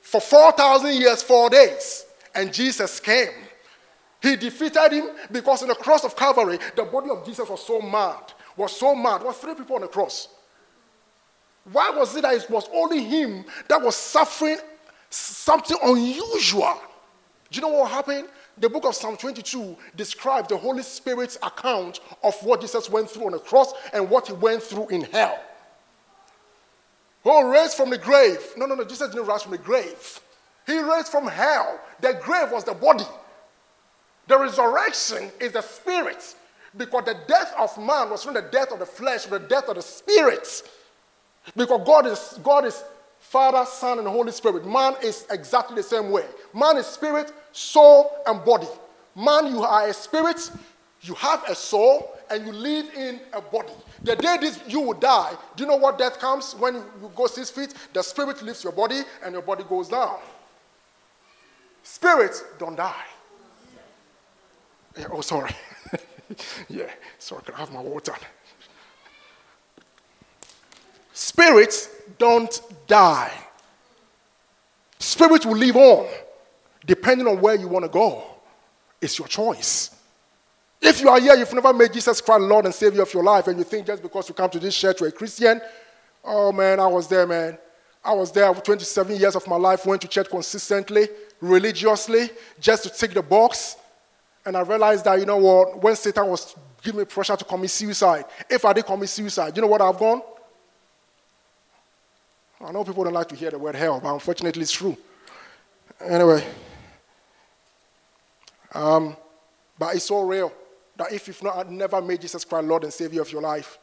For 0.00 0.20
4,000 0.20 0.94
years, 0.94 1.22
four 1.22 1.48
days, 1.48 2.04
and 2.34 2.52
Jesus 2.52 3.00
came. 3.00 3.28
He 4.22 4.36
defeated 4.36 4.92
him 4.92 5.08
because 5.30 5.62
on 5.62 5.68
the 5.68 5.74
cross 5.74 6.04
of 6.04 6.16
Calvary, 6.16 6.58
the 6.76 6.84
body 6.84 7.10
of 7.10 7.24
Jesus 7.26 7.48
was 7.48 7.66
so 7.66 7.80
mad, 7.80 8.32
was 8.56 8.76
so 8.76 8.94
mad. 8.94 9.22
Were 9.22 9.32
three 9.32 9.54
people 9.54 9.76
on 9.76 9.82
the 9.82 9.88
cross. 9.88 10.28
Why 11.70 11.90
was 11.90 12.14
it 12.16 12.22
that 12.22 12.34
it 12.34 12.50
was 12.50 12.68
only 12.72 13.02
him 13.04 13.44
that 13.68 13.80
was 13.80 13.96
suffering 13.96 14.58
something 15.12 15.76
unusual. 15.82 16.80
Do 17.50 17.60
you 17.60 17.62
know 17.62 17.68
what 17.68 17.90
happened? 17.90 18.28
The 18.58 18.68
book 18.68 18.84
of 18.84 18.94
Psalm 18.94 19.16
22 19.16 19.76
describes 19.96 20.48
the 20.48 20.56
Holy 20.56 20.82
Spirit's 20.82 21.36
account 21.42 22.00
of 22.22 22.34
what 22.42 22.60
Jesus 22.60 22.88
went 22.88 23.10
through 23.10 23.26
on 23.26 23.32
the 23.32 23.38
cross 23.38 23.72
and 23.92 24.08
what 24.08 24.26
he 24.26 24.32
went 24.32 24.62
through 24.62 24.88
in 24.88 25.02
hell. 25.02 25.38
Oh, 27.24 27.48
raised 27.48 27.74
from 27.74 27.90
the 27.90 27.98
grave. 27.98 28.40
No, 28.56 28.66
no, 28.66 28.74
no, 28.74 28.84
Jesus 28.84 29.10
didn't 29.10 29.26
rise 29.26 29.42
from 29.42 29.52
the 29.52 29.58
grave. 29.58 30.20
He 30.66 30.78
raised 30.78 31.08
from 31.08 31.26
hell. 31.26 31.80
The 32.00 32.18
grave 32.22 32.52
was 32.52 32.64
the 32.64 32.74
body. 32.74 33.04
The 34.26 34.38
resurrection 34.38 35.30
is 35.40 35.52
the 35.52 35.62
spirit. 35.62 36.36
Because 36.76 37.04
the 37.04 37.16
death 37.26 37.54
of 37.58 37.76
man 37.78 38.10
was 38.10 38.24
from 38.24 38.34
the 38.34 38.42
death 38.42 38.72
of 38.72 38.78
the 38.78 38.86
flesh, 38.86 39.26
from 39.26 39.42
the 39.42 39.48
death 39.48 39.68
of 39.68 39.76
the 39.76 39.82
spirit. 39.82 40.62
Because 41.56 41.86
God 41.86 42.06
is, 42.06 42.38
God 42.42 42.64
is 42.64 42.82
Father, 43.18 43.64
Son, 43.66 43.98
and 43.98 44.08
Holy 44.08 44.32
Spirit. 44.32 44.66
Man 44.66 44.94
is 45.02 45.26
exactly 45.30 45.76
the 45.76 45.82
same 45.82 46.10
way. 46.10 46.24
Man 46.54 46.76
is 46.76 46.86
spirit, 46.86 47.32
soul, 47.52 48.10
and 48.26 48.44
body. 48.44 48.68
Man, 49.14 49.48
you 49.48 49.62
are 49.62 49.88
a 49.88 49.92
spirit, 49.92 50.50
you 51.02 51.14
have 51.14 51.44
a 51.48 51.54
soul, 51.54 52.16
and 52.30 52.46
you 52.46 52.52
live 52.52 52.86
in 52.94 53.20
a 53.32 53.40
body. 53.40 53.72
The 54.02 54.16
day 54.16 54.38
this 54.40 54.58
you 54.66 54.80
will 54.80 54.94
die, 54.94 55.36
do 55.54 55.64
you 55.64 55.68
know 55.68 55.76
what 55.76 55.98
death 55.98 56.18
comes 56.18 56.54
when 56.54 56.74
you 56.74 57.12
go 57.14 57.26
six 57.26 57.50
feet? 57.50 57.74
The 57.92 58.02
spirit 58.02 58.42
leaves 58.42 58.64
your 58.64 58.72
body 58.72 59.02
and 59.22 59.34
your 59.34 59.42
body 59.42 59.64
goes 59.68 59.88
down. 59.88 60.18
Spirits 61.82 62.44
don't 62.58 62.76
die. 62.76 63.04
Yeah, 64.98 65.06
oh, 65.10 65.20
sorry. 65.20 65.50
yeah, 66.68 66.90
sorry, 67.18 67.42
can 67.42 67.54
I 67.54 67.58
have 67.58 67.72
my 67.72 67.80
water? 67.80 68.14
Spirits 71.12 71.88
don't 72.18 72.60
die. 72.86 73.32
Spirits 74.98 75.44
will 75.44 75.56
live 75.56 75.76
on 75.76 76.08
depending 76.84 77.26
on 77.26 77.40
where 77.40 77.54
you 77.54 77.68
want 77.68 77.84
to 77.84 77.88
go. 77.88 78.24
It's 79.00 79.18
your 79.18 79.28
choice. 79.28 79.90
If 80.80 81.00
you 81.00 81.08
are 81.08 81.20
here, 81.20 81.34
you've 81.36 81.52
never 81.52 81.72
made 81.72 81.92
Jesus 81.92 82.20
Christ 82.20 82.42
Lord 82.42 82.64
and 82.64 82.74
Savior 82.74 83.02
of 83.02 83.14
your 83.14 83.22
life, 83.22 83.46
and 83.46 83.56
you 83.56 83.64
think 83.64 83.86
just 83.86 84.02
because 84.02 84.28
you 84.28 84.34
come 84.34 84.50
to 84.50 84.58
this 84.58 84.76
church 84.76 85.00
you're 85.00 85.08
a 85.08 85.12
Christian, 85.12 85.60
oh 86.24 86.50
man, 86.50 86.80
I 86.80 86.86
was 86.86 87.06
there, 87.06 87.26
man. 87.26 87.56
I 88.04 88.12
was 88.12 88.32
there 88.32 88.52
for 88.52 88.60
27 88.60 89.16
years 89.16 89.36
of 89.36 89.46
my 89.46 89.56
life, 89.56 89.86
went 89.86 90.02
to 90.02 90.08
church 90.08 90.28
consistently, 90.28 91.08
religiously, 91.40 92.30
just 92.60 92.82
to 92.84 92.90
tick 92.90 93.12
the 93.12 93.22
box. 93.22 93.76
And 94.44 94.56
I 94.56 94.62
realized 94.62 95.04
that, 95.04 95.20
you 95.20 95.26
know 95.26 95.36
what, 95.36 95.80
when 95.82 95.94
Satan 95.94 96.26
was 96.26 96.56
giving 96.82 96.98
me 96.98 97.04
pressure 97.04 97.36
to 97.36 97.44
commit 97.44 97.70
suicide, 97.70 98.24
if 98.50 98.64
I 98.64 98.72
did 98.72 98.86
commit 98.86 99.08
suicide, 99.08 99.54
you 99.54 99.62
know 99.62 99.68
what 99.68 99.80
I've 99.80 99.98
gone? 99.98 100.20
I 102.60 102.72
know 102.72 102.84
people 102.84 103.04
don't 103.04 103.12
like 103.12 103.28
to 103.28 103.36
hear 103.36 103.50
the 103.50 103.58
word 103.58 103.74
hell, 103.74 104.00
but 104.00 104.12
unfortunately 104.12 104.62
it's 104.62 104.72
true. 104.72 104.96
Anyway, 106.00 106.44
um, 108.72 109.16
but 109.78 109.94
it's 109.94 110.06
so 110.06 110.22
real 110.22 110.52
that 110.96 111.12
if 111.12 111.26
you've 111.26 111.42
not, 111.42 111.70
never 111.70 112.00
made 112.00 112.20
Jesus 112.20 112.44
Christ 112.44 112.66
Lord 112.66 112.84
and 112.84 112.92
Savior 112.92 113.22
of 113.22 113.30
your 113.30 113.42
life, 113.42 113.78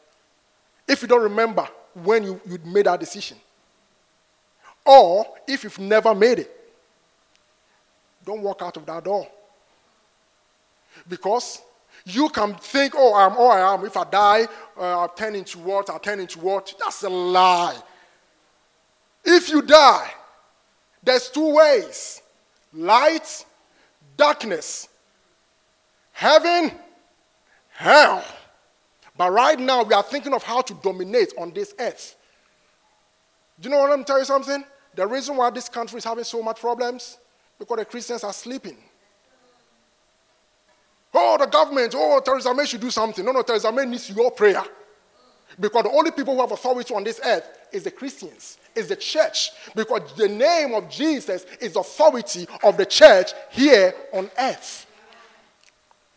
if 0.87 1.01
you 1.01 1.07
don't 1.07 1.23
remember 1.23 1.67
when 1.93 2.23
you, 2.23 2.41
you 2.45 2.57
made 2.65 2.85
that 2.85 2.99
decision, 2.99 3.37
or 4.85 5.25
if 5.47 5.63
you've 5.63 5.79
never 5.79 6.13
made 6.15 6.39
it, 6.39 6.51
don't 8.25 8.41
walk 8.41 8.61
out 8.61 8.77
of 8.77 8.85
that 8.85 9.03
door. 9.03 9.27
Because 11.07 11.61
you 12.05 12.29
can 12.29 12.55
think, 12.55 12.93
oh, 12.95 13.13
I'm 13.13 13.37
all 13.37 13.51
I 13.51 13.73
am. 13.73 13.85
If 13.85 13.95
I 13.97 14.03
die, 14.03 14.47
uh, 14.77 14.99
I'll 14.99 15.09
turn 15.09 15.35
into 15.35 15.59
what? 15.59 15.89
I'll 15.89 15.99
turn 15.99 16.19
into 16.19 16.39
what? 16.39 16.73
That's 16.79 17.03
a 17.03 17.09
lie. 17.09 17.77
If 19.23 19.49
you 19.49 19.61
die, 19.61 20.11
there's 21.03 21.29
two 21.29 21.53
ways 21.53 22.21
light, 22.73 23.45
darkness, 24.17 24.87
heaven, 26.11 26.71
hell. 27.69 28.23
But 29.17 29.31
right 29.31 29.59
now, 29.59 29.83
we 29.83 29.93
are 29.93 30.03
thinking 30.03 30.33
of 30.33 30.43
how 30.43 30.61
to 30.61 30.73
dominate 30.75 31.33
on 31.37 31.51
this 31.51 31.73
earth. 31.79 32.15
Do 33.59 33.67
you 33.67 33.75
know 33.75 33.81
what 33.81 33.91
I'm 33.91 34.03
telling 34.03 34.21
you 34.21 34.25
something? 34.25 34.63
The 34.95 35.05
reason 35.05 35.35
why 35.35 35.49
this 35.49 35.69
country 35.69 35.97
is 35.97 36.03
having 36.03 36.23
so 36.23 36.41
much 36.41 36.59
problems 36.59 37.17
because 37.57 37.77
the 37.77 37.85
Christians 37.85 38.23
are 38.23 38.33
sleeping. 38.33 38.77
Oh, 41.13 41.37
the 41.39 41.47
government, 41.47 41.93
oh, 41.95 42.21
Theresa 42.23 42.53
May 42.53 42.65
should 42.65 42.81
do 42.81 42.91
something. 42.91 43.25
No, 43.25 43.31
no, 43.31 43.41
Theresa 43.41 43.71
May 43.71 43.85
needs 43.85 44.09
your 44.09 44.31
prayer. 44.31 44.63
Because 45.59 45.83
the 45.83 45.89
only 45.89 46.11
people 46.11 46.35
who 46.35 46.41
have 46.41 46.51
authority 46.51 46.93
on 46.93 47.03
this 47.03 47.19
earth 47.25 47.43
is 47.71 47.83
the 47.83 47.91
Christians, 47.91 48.57
is 48.75 48.87
the 48.87 48.95
church. 48.95 49.51
Because 49.75 50.13
the 50.15 50.27
name 50.27 50.73
of 50.73 50.89
Jesus 50.89 51.45
is 51.59 51.75
authority 51.75 52.47
of 52.63 52.77
the 52.77 52.85
church 52.85 53.31
here 53.49 53.93
on 54.13 54.29
earth. 54.37 54.85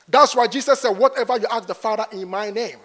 That's 0.06 0.36
why 0.36 0.46
Jesus 0.46 0.80
said, 0.80 0.90
Whatever 0.90 1.38
you 1.38 1.46
ask 1.50 1.66
the 1.66 1.74
Father 1.74 2.04
in 2.12 2.28
my 2.28 2.50
name. 2.50 2.78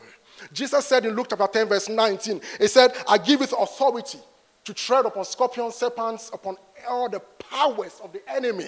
Jesus 0.53 0.85
said 0.85 1.05
in 1.05 1.15
Luke 1.15 1.27
chapter 1.29 1.47
10, 1.47 1.67
verse 1.67 1.89
19, 1.89 2.41
He 2.59 2.67
said, 2.67 2.93
I 3.07 3.17
give 3.17 3.41
you 3.41 3.47
authority 3.57 4.19
to 4.67 4.73
tread 4.73 5.05
upon 5.05 5.23
scorpions, 5.23 5.75
serpents, 5.75 6.29
upon 6.33 6.57
all 6.89 7.07
the 7.07 7.21
powers 7.21 8.01
of 8.03 8.11
the 8.11 8.21
enemy. 8.29 8.67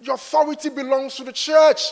Your 0.00 0.14
authority 0.14 0.68
belongs 0.68 1.16
to 1.16 1.24
the 1.24 1.32
church. 1.32 1.82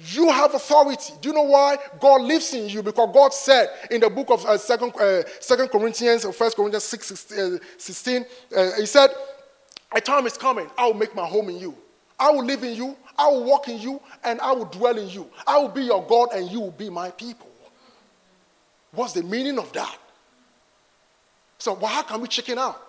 You 0.00 0.28
have 0.30 0.52
authority. 0.52 1.12
Do 1.20 1.28
you 1.28 1.34
know 1.36 1.42
why? 1.42 1.76
God 2.00 2.22
lives 2.22 2.52
in 2.54 2.68
you 2.68 2.82
because 2.82 3.14
God 3.14 3.32
said 3.32 3.68
in 3.88 4.00
the 4.00 4.10
book 4.10 4.30
of 4.30 4.44
uh, 4.46 4.58
Second, 4.58 4.92
uh, 4.96 5.22
Second 5.38 5.68
Corinthians 5.68 6.24
or 6.24 6.32
First 6.32 6.56
Corinthians 6.56 6.82
6, 6.84 7.06
16, 7.06 7.38
uh, 7.38 7.58
16 7.76 8.26
uh, 8.56 8.70
He 8.78 8.86
said, 8.86 9.10
A 9.92 10.00
time 10.00 10.26
is 10.26 10.36
coming, 10.36 10.68
I 10.76 10.86
will 10.86 10.94
make 10.94 11.14
my 11.14 11.26
home 11.26 11.50
in 11.50 11.58
you. 11.58 11.76
I 12.18 12.30
will 12.30 12.44
live 12.44 12.64
in 12.64 12.74
you, 12.74 12.96
I 13.16 13.28
will 13.28 13.44
walk 13.44 13.68
in 13.68 13.78
you, 13.78 14.00
and 14.24 14.40
I 14.40 14.50
will 14.50 14.64
dwell 14.64 14.98
in 14.98 15.08
you. 15.08 15.30
I 15.46 15.58
will 15.58 15.68
be 15.68 15.82
your 15.82 16.04
God, 16.04 16.30
and 16.34 16.50
you 16.50 16.58
will 16.58 16.72
be 16.72 16.90
my 16.90 17.12
people. 17.12 17.48
What's 18.90 19.12
the 19.12 19.22
meaning 19.22 19.60
of 19.60 19.72
that? 19.74 19.98
So, 21.58 21.74
well, 21.74 21.90
how 21.90 22.02
can 22.02 22.20
we 22.20 22.28
chicken 22.28 22.58
out? 22.58 22.80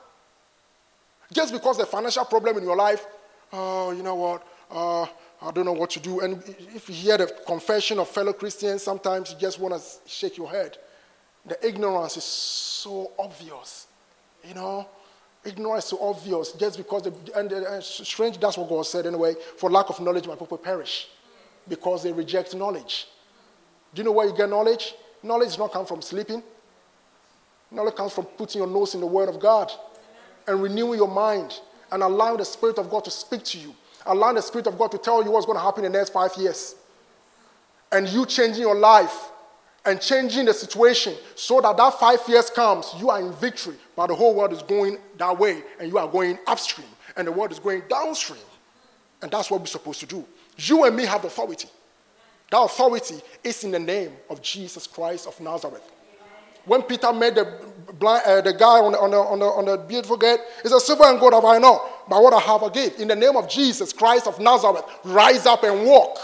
Just 1.31 1.53
because 1.53 1.77
the 1.77 1.85
financial 1.85 2.25
problem 2.25 2.57
in 2.57 2.63
your 2.63 2.75
life, 2.75 3.05
oh, 3.51 3.91
you 3.91 4.03
know 4.03 4.15
what? 4.15 4.47
Uh, 4.69 5.03
I 5.41 5.51
don't 5.51 5.65
know 5.65 5.73
what 5.73 5.89
to 5.91 5.99
do. 5.99 6.19
And 6.19 6.43
if 6.75 6.89
you 6.89 6.95
hear 6.95 7.17
the 7.17 7.27
confession 7.45 7.99
of 7.99 8.07
fellow 8.07 8.33
Christians, 8.33 8.83
sometimes 8.83 9.31
you 9.31 9.37
just 9.39 9.59
want 9.59 9.75
to 9.75 9.81
shake 10.05 10.37
your 10.37 10.49
head. 10.49 10.77
The 11.45 11.65
ignorance 11.65 12.17
is 12.17 12.23
so 12.23 13.11
obvious, 13.17 13.87
you 14.47 14.53
know. 14.53 14.87
Ignorance 15.45 15.85
is 15.85 15.89
so 15.91 16.01
obvious 16.01 16.51
just 16.51 16.77
because, 16.77 17.03
the, 17.03 17.13
and, 17.35 17.51
and 17.51 17.83
strange, 17.83 18.39
that's 18.39 18.57
what 18.57 18.67
God 18.67 18.85
said 18.85 19.07
anyway. 19.07 19.35
For 19.57 19.69
lack 19.69 19.89
of 19.89 19.99
knowledge, 20.01 20.27
my 20.27 20.35
people 20.35 20.57
perish 20.57 21.07
because 21.67 22.03
they 22.03 22.11
reject 22.11 22.53
knowledge. 22.55 23.07
Do 23.93 24.01
you 24.01 24.03
know 24.03 24.11
where 24.11 24.27
you 24.27 24.35
get 24.35 24.49
knowledge? 24.49 24.93
Knowledge 25.23 25.49
does 25.49 25.59
not 25.59 25.71
come 25.71 25.85
from 25.85 26.01
sleeping. 26.01 26.43
Knowledge 27.71 27.95
comes 27.95 28.13
from 28.13 28.25
putting 28.25 28.59
your 28.59 28.67
nose 28.67 28.95
in 28.95 29.01
the 29.01 29.07
Word 29.07 29.29
of 29.29 29.39
God 29.39 29.71
and 30.47 30.61
renewing 30.61 30.99
your 30.99 31.07
mind 31.07 31.59
and 31.91 32.03
allowing 32.03 32.37
the 32.37 32.45
Spirit 32.45 32.77
of 32.77 32.89
God 32.89 33.05
to 33.05 33.11
speak 33.11 33.43
to 33.45 33.59
you. 33.59 33.75
Allowing 34.05 34.35
the 34.35 34.41
Spirit 34.41 34.67
of 34.67 34.77
God 34.77 34.91
to 34.91 34.97
tell 34.97 35.23
you 35.23 35.31
what's 35.31 35.45
going 35.45 35.57
to 35.57 35.63
happen 35.63 35.85
in 35.85 35.91
the 35.91 35.97
next 35.97 36.11
five 36.11 36.31
years. 36.37 36.75
And 37.91 38.07
you 38.07 38.25
changing 38.25 38.61
your 38.61 38.75
life 38.75 39.29
and 39.85 39.99
changing 39.99 40.45
the 40.45 40.53
situation 40.53 41.13
so 41.35 41.61
that 41.61 41.77
that 41.77 41.99
five 41.99 42.19
years 42.27 42.49
comes, 42.49 42.93
you 42.97 43.09
are 43.09 43.19
in 43.19 43.31
victory, 43.33 43.75
but 43.95 44.07
the 44.07 44.15
whole 44.15 44.35
world 44.35 44.53
is 44.53 44.61
going 44.61 44.97
that 45.17 45.37
way 45.37 45.63
and 45.79 45.89
you 45.89 45.97
are 45.97 46.07
going 46.07 46.37
upstream 46.47 46.87
and 47.15 47.27
the 47.27 47.31
world 47.31 47.51
is 47.51 47.59
going 47.59 47.81
downstream. 47.89 48.41
And 49.21 49.31
that's 49.31 49.51
what 49.51 49.59
we're 49.59 49.67
supposed 49.67 49.99
to 50.01 50.05
do. 50.05 50.25
You 50.57 50.85
and 50.85 50.95
me 50.95 51.05
have 51.05 51.25
authority. 51.25 51.67
That 52.51 52.61
authority 52.61 53.15
is 53.43 53.63
in 53.63 53.71
the 53.71 53.79
name 53.79 54.13
of 54.29 54.41
Jesus 54.41 54.87
Christ 54.87 55.27
of 55.27 55.39
Nazareth. 55.39 55.83
When 56.69 56.83
Peter 56.83 57.11
met 57.11 57.33
the, 57.33 57.51
blind, 57.93 58.21
uh, 58.27 58.41
the 58.41 58.53
guy 58.53 58.79
on 58.79 58.91
the, 58.91 58.99
on, 58.99 59.09
the, 59.09 59.17
on, 59.17 59.39
the, 59.39 59.45
on 59.45 59.65
the 59.65 59.77
beautiful 59.77 60.17
gate, 60.17 60.39
he 60.61 60.69
said, 60.69 60.77
Silver 60.77 61.05
and 61.05 61.19
gold 61.19 61.33
have 61.33 61.43
I 61.43 61.57
not, 61.57 62.07
but 62.07 62.21
what 62.21 62.31
I 62.31 62.39
have 62.41 62.61
I 62.61 62.69
give. 62.69 62.99
In 62.99 63.07
the 63.07 63.15
name 63.15 63.35
of 63.35 63.49
Jesus 63.49 63.91
Christ 63.91 64.27
of 64.27 64.39
Nazareth, 64.39 64.85
rise 65.03 65.47
up 65.47 65.63
and 65.63 65.83
walk. 65.83 66.19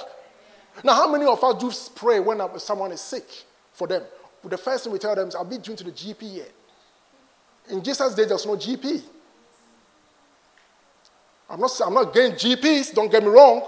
Now, 0.84 0.94
how 0.94 1.12
many 1.12 1.26
of 1.26 1.44
us 1.44 1.90
do 1.90 1.96
pray 1.96 2.20
when 2.20 2.40
someone 2.60 2.92
is 2.92 3.02
sick 3.02 3.26
for 3.74 3.88
them? 3.88 4.04
The 4.44 4.56
first 4.56 4.84
thing 4.84 4.94
we 4.94 5.00
tell 5.00 5.16
them 5.16 5.30
is, 5.30 5.34
I'll 5.34 5.46
be 5.46 5.58
going 5.58 5.78
to 5.78 5.84
the 5.84 5.92
GP 5.92 6.36
yet. 6.36 6.52
In 7.72 7.84
Jesus' 7.84 8.14
day, 8.14 8.26
there's 8.26 8.46
no 8.46 8.56
GP. 8.56 9.02
I'm 11.50 11.60
not, 11.60 11.72
I'm 11.84 11.94
not 11.96 12.16
against 12.16 12.46
GPs, 12.46 12.94
don't 12.94 13.12
get 13.12 13.24
me 13.24 13.30
wrong. 13.30 13.64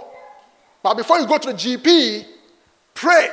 But 0.83 0.93
before 0.93 1.17
you 1.17 1.25
go 1.25 1.39
to 1.39 1.53
the 1.53 1.55
GP, 1.55 2.23
pray. 2.93 3.29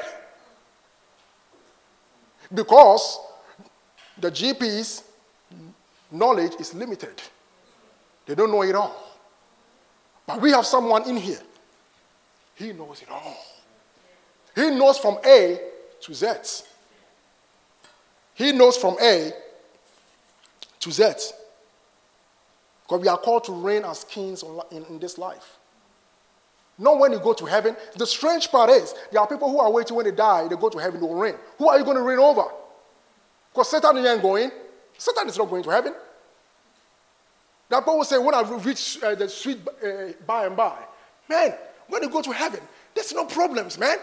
Because 2.55 3.19
the 4.19 4.31
GP's 4.31 5.05
knowledge 6.11 6.53
is 6.59 6.75
limited. 6.75 7.21
They 8.27 8.35
don't 8.35 8.51
know 8.51 8.63
it 8.63 8.75
all. 8.75 8.97
But 10.27 10.41
we 10.41 10.51
have 10.53 10.65
someone 10.65 11.09
in 11.09 11.17
here. 11.17 11.41
He 12.55 12.73
knows 12.73 13.03
it 13.03 13.11
all. 13.11 13.37
He 14.55 14.71
knows 14.71 14.99
from 14.99 15.19
A 15.25 15.61
to 16.01 16.15
Z. 16.15 16.27
He 18.35 18.53
knows 18.53 18.77
from 18.77 18.97
A 19.03 19.33
to 20.81 20.91
Z. 20.91 21.13
Because 22.83 23.01
we 23.01 23.09
are 23.09 23.19
called 23.19 23.45
to 23.45 23.53
reign 23.53 23.85
as 23.85 24.05
kings 24.05 24.45
in, 24.71 24.99
this 24.99 25.19
life. 25.19 25.59
Not 26.79 26.99
when 26.99 27.13
you 27.13 27.19
go 27.19 27.33
to 27.33 27.45
heaven. 27.47 27.77
The 27.97 28.07
strange 28.07 28.51
part 28.51 28.71
is, 28.71 28.95
there 29.11 29.21
are 29.21 29.27
people 29.27 29.51
who 29.51 29.59
are 29.59 29.71
waiting 29.71 29.97
when 29.97 30.05
they 30.05 30.13
die, 30.13 30.49
they 30.49 30.57
go 30.57 30.69
to 30.69 30.79
heaven, 30.79 31.01
they 31.01 31.07
will 31.07 31.15
reign. 31.15 31.35
Who 31.59 31.69
are 31.69 31.79
you 31.79 31.85
going 31.85 31.97
to 31.97 32.03
reign 32.03 32.19
over? 32.19 32.45
Because 33.55 33.71
Satan 33.71 33.97
isn't 33.99 34.21
going. 34.21 34.51
Satan 34.99 35.29
is 35.29 35.39
not 35.39 35.49
going 35.49 35.63
to 35.63 35.71
heaven. 35.71 35.95
That 37.69 37.81
people 37.81 37.99
will 37.99 38.05
say, 38.05 38.19
when 38.19 38.35
I 38.35 38.43
reach 38.43 38.99
uh, 39.01 39.15
the 39.15 39.29
sweet 39.29 39.59
uh, 39.67 40.13
by 40.27 40.47
and 40.47 40.57
by, 40.57 40.77
man, 41.29 41.55
when 41.87 42.03
you 42.03 42.11
go 42.11 42.21
to 42.21 42.33
heaven, 42.33 42.61
there's 42.95 43.13
no 43.13 43.27
problems, 43.27 43.79
man. 43.79 43.99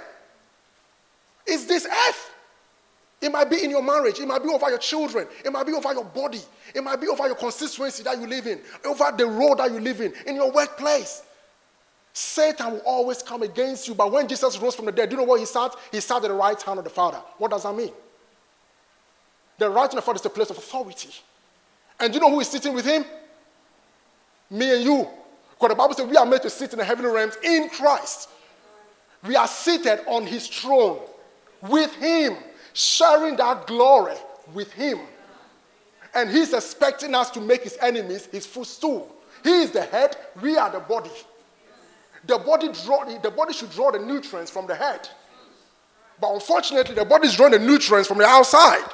It's 1.45 1.65
this 1.65 1.85
earth. 1.85 2.33
It 3.19 3.29
might 3.29 3.49
be 3.49 3.61
in 3.61 3.69
your 3.69 3.83
marriage. 3.83 4.19
It 4.19 4.27
might 4.27 4.41
be 4.41 4.49
over 4.49 4.69
your 4.69 4.79
children. 4.79 5.27
It 5.43 5.51
might 5.51 5.65
be 5.65 5.73
over 5.73 5.93
your 5.93 6.05
body. 6.05 6.41
It 6.73 6.81
might 6.81 7.01
be 7.01 7.07
over 7.07 7.27
your 7.27 7.35
constituency 7.35 8.03
that 8.03 8.19
you 8.19 8.27
live 8.27 8.47
in, 8.47 8.61
over 8.85 9.13
the 9.15 9.25
road 9.25 9.59
that 9.59 9.69
you 9.69 9.81
live 9.81 9.99
in, 9.99 10.13
in 10.25 10.35
your 10.37 10.51
workplace. 10.51 11.23
Satan 12.13 12.71
will 12.71 12.83
always 12.85 13.21
come 13.21 13.43
against 13.43 13.87
you. 13.87 13.95
But 13.95 14.11
when 14.11 14.27
Jesus 14.29 14.57
rose 14.57 14.75
from 14.75 14.85
the 14.85 14.91
dead, 14.93 15.09
do 15.09 15.15
you 15.15 15.21
know 15.21 15.27
what 15.27 15.41
he 15.41 15.45
sat? 15.45 15.75
He 15.91 15.99
sat 15.99 16.17
at 16.17 16.29
the 16.29 16.33
right 16.33 16.59
hand 16.61 16.79
of 16.79 16.85
the 16.85 16.89
Father. 16.89 17.17
What 17.37 17.51
does 17.51 17.63
that 17.63 17.75
mean? 17.75 17.91
The 19.61 19.69
right 19.69 19.93
of 19.93 20.03
Father 20.03 20.15
is 20.15 20.23
the 20.23 20.29
place 20.31 20.49
of 20.49 20.57
authority. 20.57 21.11
And 21.99 22.11
you 22.15 22.19
know 22.19 22.31
who 22.31 22.39
is 22.39 22.47
sitting 22.47 22.73
with 22.73 22.83
him? 22.83 23.05
Me 24.49 24.75
and 24.75 24.83
you. 24.83 25.07
Because 25.51 25.69
the 25.69 25.75
Bible 25.75 25.93
says 25.93 26.07
we 26.07 26.17
are 26.17 26.25
made 26.25 26.41
to 26.41 26.49
sit 26.49 26.73
in 26.73 26.79
the 26.79 26.83
heavenly 26.83 27.11
realms 27.11 27.37
in 27.43 27.69
Christ. 27.69 28.29
We 29.23 29.35
are 29.35 29.47
seated 29.47 29.99
on 30.07 30.25
his 30.25 30.47
throne 30.47 30.99
with 31.61 31.93
him, 31.93 32.37
sharing 32.73 33.35
that 33.35 33.67
glory 33.67 34.15
with 34.51 34.71
him. 34.71 34.97
And 36.15 36.31
he's 36.31 36.53
expecting 36.53 37.13
us 37.13 37.29
to 37.29 37.39
make 37.39 37.61
his 37.61 37.77
enemies 37.83 38.29
his 38.31 38.47
footstool. 38.47 39.15
He 39.43 39.61
is 39.61 39.69
the 39.69 39.83
head, 39.83 40.17
we 40.41 40.57
are 40.57 40.71
the 40.71 40.79
body. 40.79 41.11
The 42.25 42.39
body, 42.39 42.69
draw, 42.83 43.05
the 43.05 43.29
body 43.29 43.53
should 43.53 43.69
draw 43.69 43.91
the 43.91 43.99
nutrients 43.99 44.49
from 44.49 44.65
the 44.65 44.73
head. 44.73 45.07
But 46.19 46.33
unfortunately, 46.33 46.95
the 46.95 47.05
body 47.05 47.27
is 47.27 47.35
drawing 47.35 47.51
the 47.51 47.59
nutrients 47.59 48.07
from 48.07 48.17
the 48.17 48.25
outside. 48.25 48.89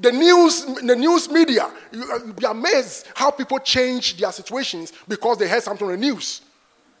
The 0.00 0.12
news, 0.12 0.64
the 0.64 0.96
news 0.96 1.30
media, 1.30 1.70
you, 1.92 2.06
will 2.08 2.32
be 2.32 2.46
amazed 2.46 3.08
how 3.14 3.30
people 3.30 3.58
change 3.58 4.16
their 4.16 4.32
situations 4.32 4.92
because 5.06 5.38
they 5.38 5.48
heard 5.48 5.62
something 5.62 5.86
on 5.86 5.92
the 5.92 5.98
news. 5.98 6.42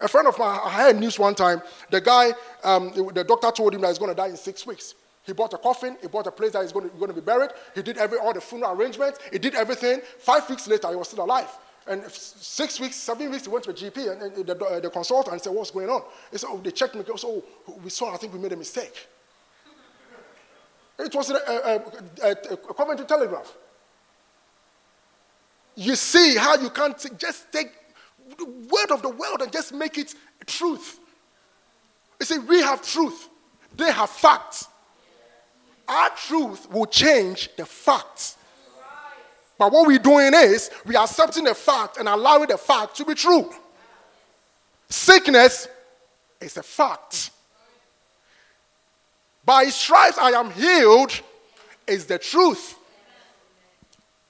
A 0.00 0.08
friend 0.08 0.28
of 0.28 0.38
mine, 0.38 0.58
I 0.64 0.70
heard 0.70 0.98
news 0.98 1.18
one 1.18 1.34
time. 1.34 1.62
The 1.90 2.00
guy, 2.00 2.32
um, 2.64 2.92
the 3.14 3.24
doctor 3.24 3.50
told 3.50 3.74
him 3.74 3.80
that 3.82 3.88
he's 3.88 3.98
going 3.98 4.10
to 4.10 4.14
die 4.14 4.28
in 4.28 4.36
six 4.36 4.66
weeks. 4.66 4.94
He 5.24 5.32
bought 5.32 5.52
a 5.52 5.58
coffin. 5.58 5.96
He 6.00 6.08
bought 6.08 6.26
a 6.26 6.30
place 6.30 6.52
that 6.52 6.62
he's 6.62 6.72
going 6.72 6.88
to, 6.88 6.96
going 6.96 7.08
to 7.08 7.14
be 7.14 7.20
buried. 7.20 7.50
He 7.74 7.82
did 7.82 7.98
every, 7.98 8.18
all 8.18 8.32
the 8.32 8.40
funeral 8.40 8.72
arrangements. 8.72 9.18
He 9.30 9.38
did 9.38 9.54
everything. 9.54 10.00
Five 10.18 10.48
weeks 10.48 10.66
later, 10.66 10.88
he 10.88 10.96
was 10.96 11.08
still 11.08 11.24
alive. 11.24 11.48
And 11.86 12.04
six 12.10 12.78
weeks, 12.80 12.96
seven 12.96 13.30
weeks, 13.30 13.44
he 13.44 13.50
went 13.50 13.64
to 13.64 13.70
a 13.70 13.74
GP 13.74 14.12
and, 14.12 14.22
and 14.22 14.46
the, 14.46 14.64
uh, 14.64 14.80
the, 14.80 14.90
consultant 14.90 15.42
said, 15.42 15.52
What's 15.52 15.70
going 15.70 15.88
on? 15.88 16.02
He 16.30 16.38
said, 16.38 16.48
Oh, 16.50 16.58
they 16.58 16.70
checked 16.70 16.94
me. 16.94 17.02
So, 17.16 17.42
oh, 17.68 17.80
we 17.82 17.90
saw, 17.90 18.14
I 18.14 18.16
think 18.16 18.32
we 18.32 18.38
made 18.38 18.52
a 18.52 18.56
mistake. 18.56 19.08
It 21.00 21.14
was 21.14 21.30
a, 21.30 21.34
a, 21.34 22.28
a, 22.28 22.30
a 22.30 22.74
Coventry 22.74 23.06
Telegraph. 23.06 23.56
You 25.76 25.96
see 25.96 26.36
how 26.36 26.56
you 26.56 26.70
can't 26.70 27.18
just 27.18 27.50
take 27.50 27.72
the 28.36 28.44
word 28.44 28.90
of 28.90 29.02
the 29.02 29.08
world 29.08 29.42
and 29.42 29.52
just 29.52 29.72
make 29.72 29.98
it 29.98 30.14
truth. 30.46 30.98
You 32.20 32.26
see, 32.26 32.38
we 32.38 32.60
have 32.60 32.82
truth, 32.82 33.28
they 33.76 33.90
have 33.90 34.10
facts. 34.10 34.68
Our 35.88 36.10
truth 36.10 36.70
will 36.70 36.86
change 36.86 37.50
the 37.56 37.66
facts. 37.66 38.36
But 39.58 39.72
what 39.72 39.86
we're 39.86 39.98
doing 39.98 40.32
is 40.34 40.70
we 40.86 40.96
are 40.96 41.04
accepting 41.04 41.44
the 41.44 41.54
fact 41.54 41.96
and 41.96 42.08
allowing 42.08 42.48
the 42.48 42.56
fact 42.56 42.96
to 42.96 43.04
be 43.04 43.14
true. 43.14 43.50
Sickness 44.88 45.68
is 46.40 46.56
a 46.56 46.62
fact. 46.62 47.30
By 49.44 49.64
his 49.64 49.74
stripes 49.74 50.18
I 50.18 50.30
am 50.30 50.50
healed 50.50 51.20
is 51.86 52.06
the 52.06 52.18
truth. 52.18 52.78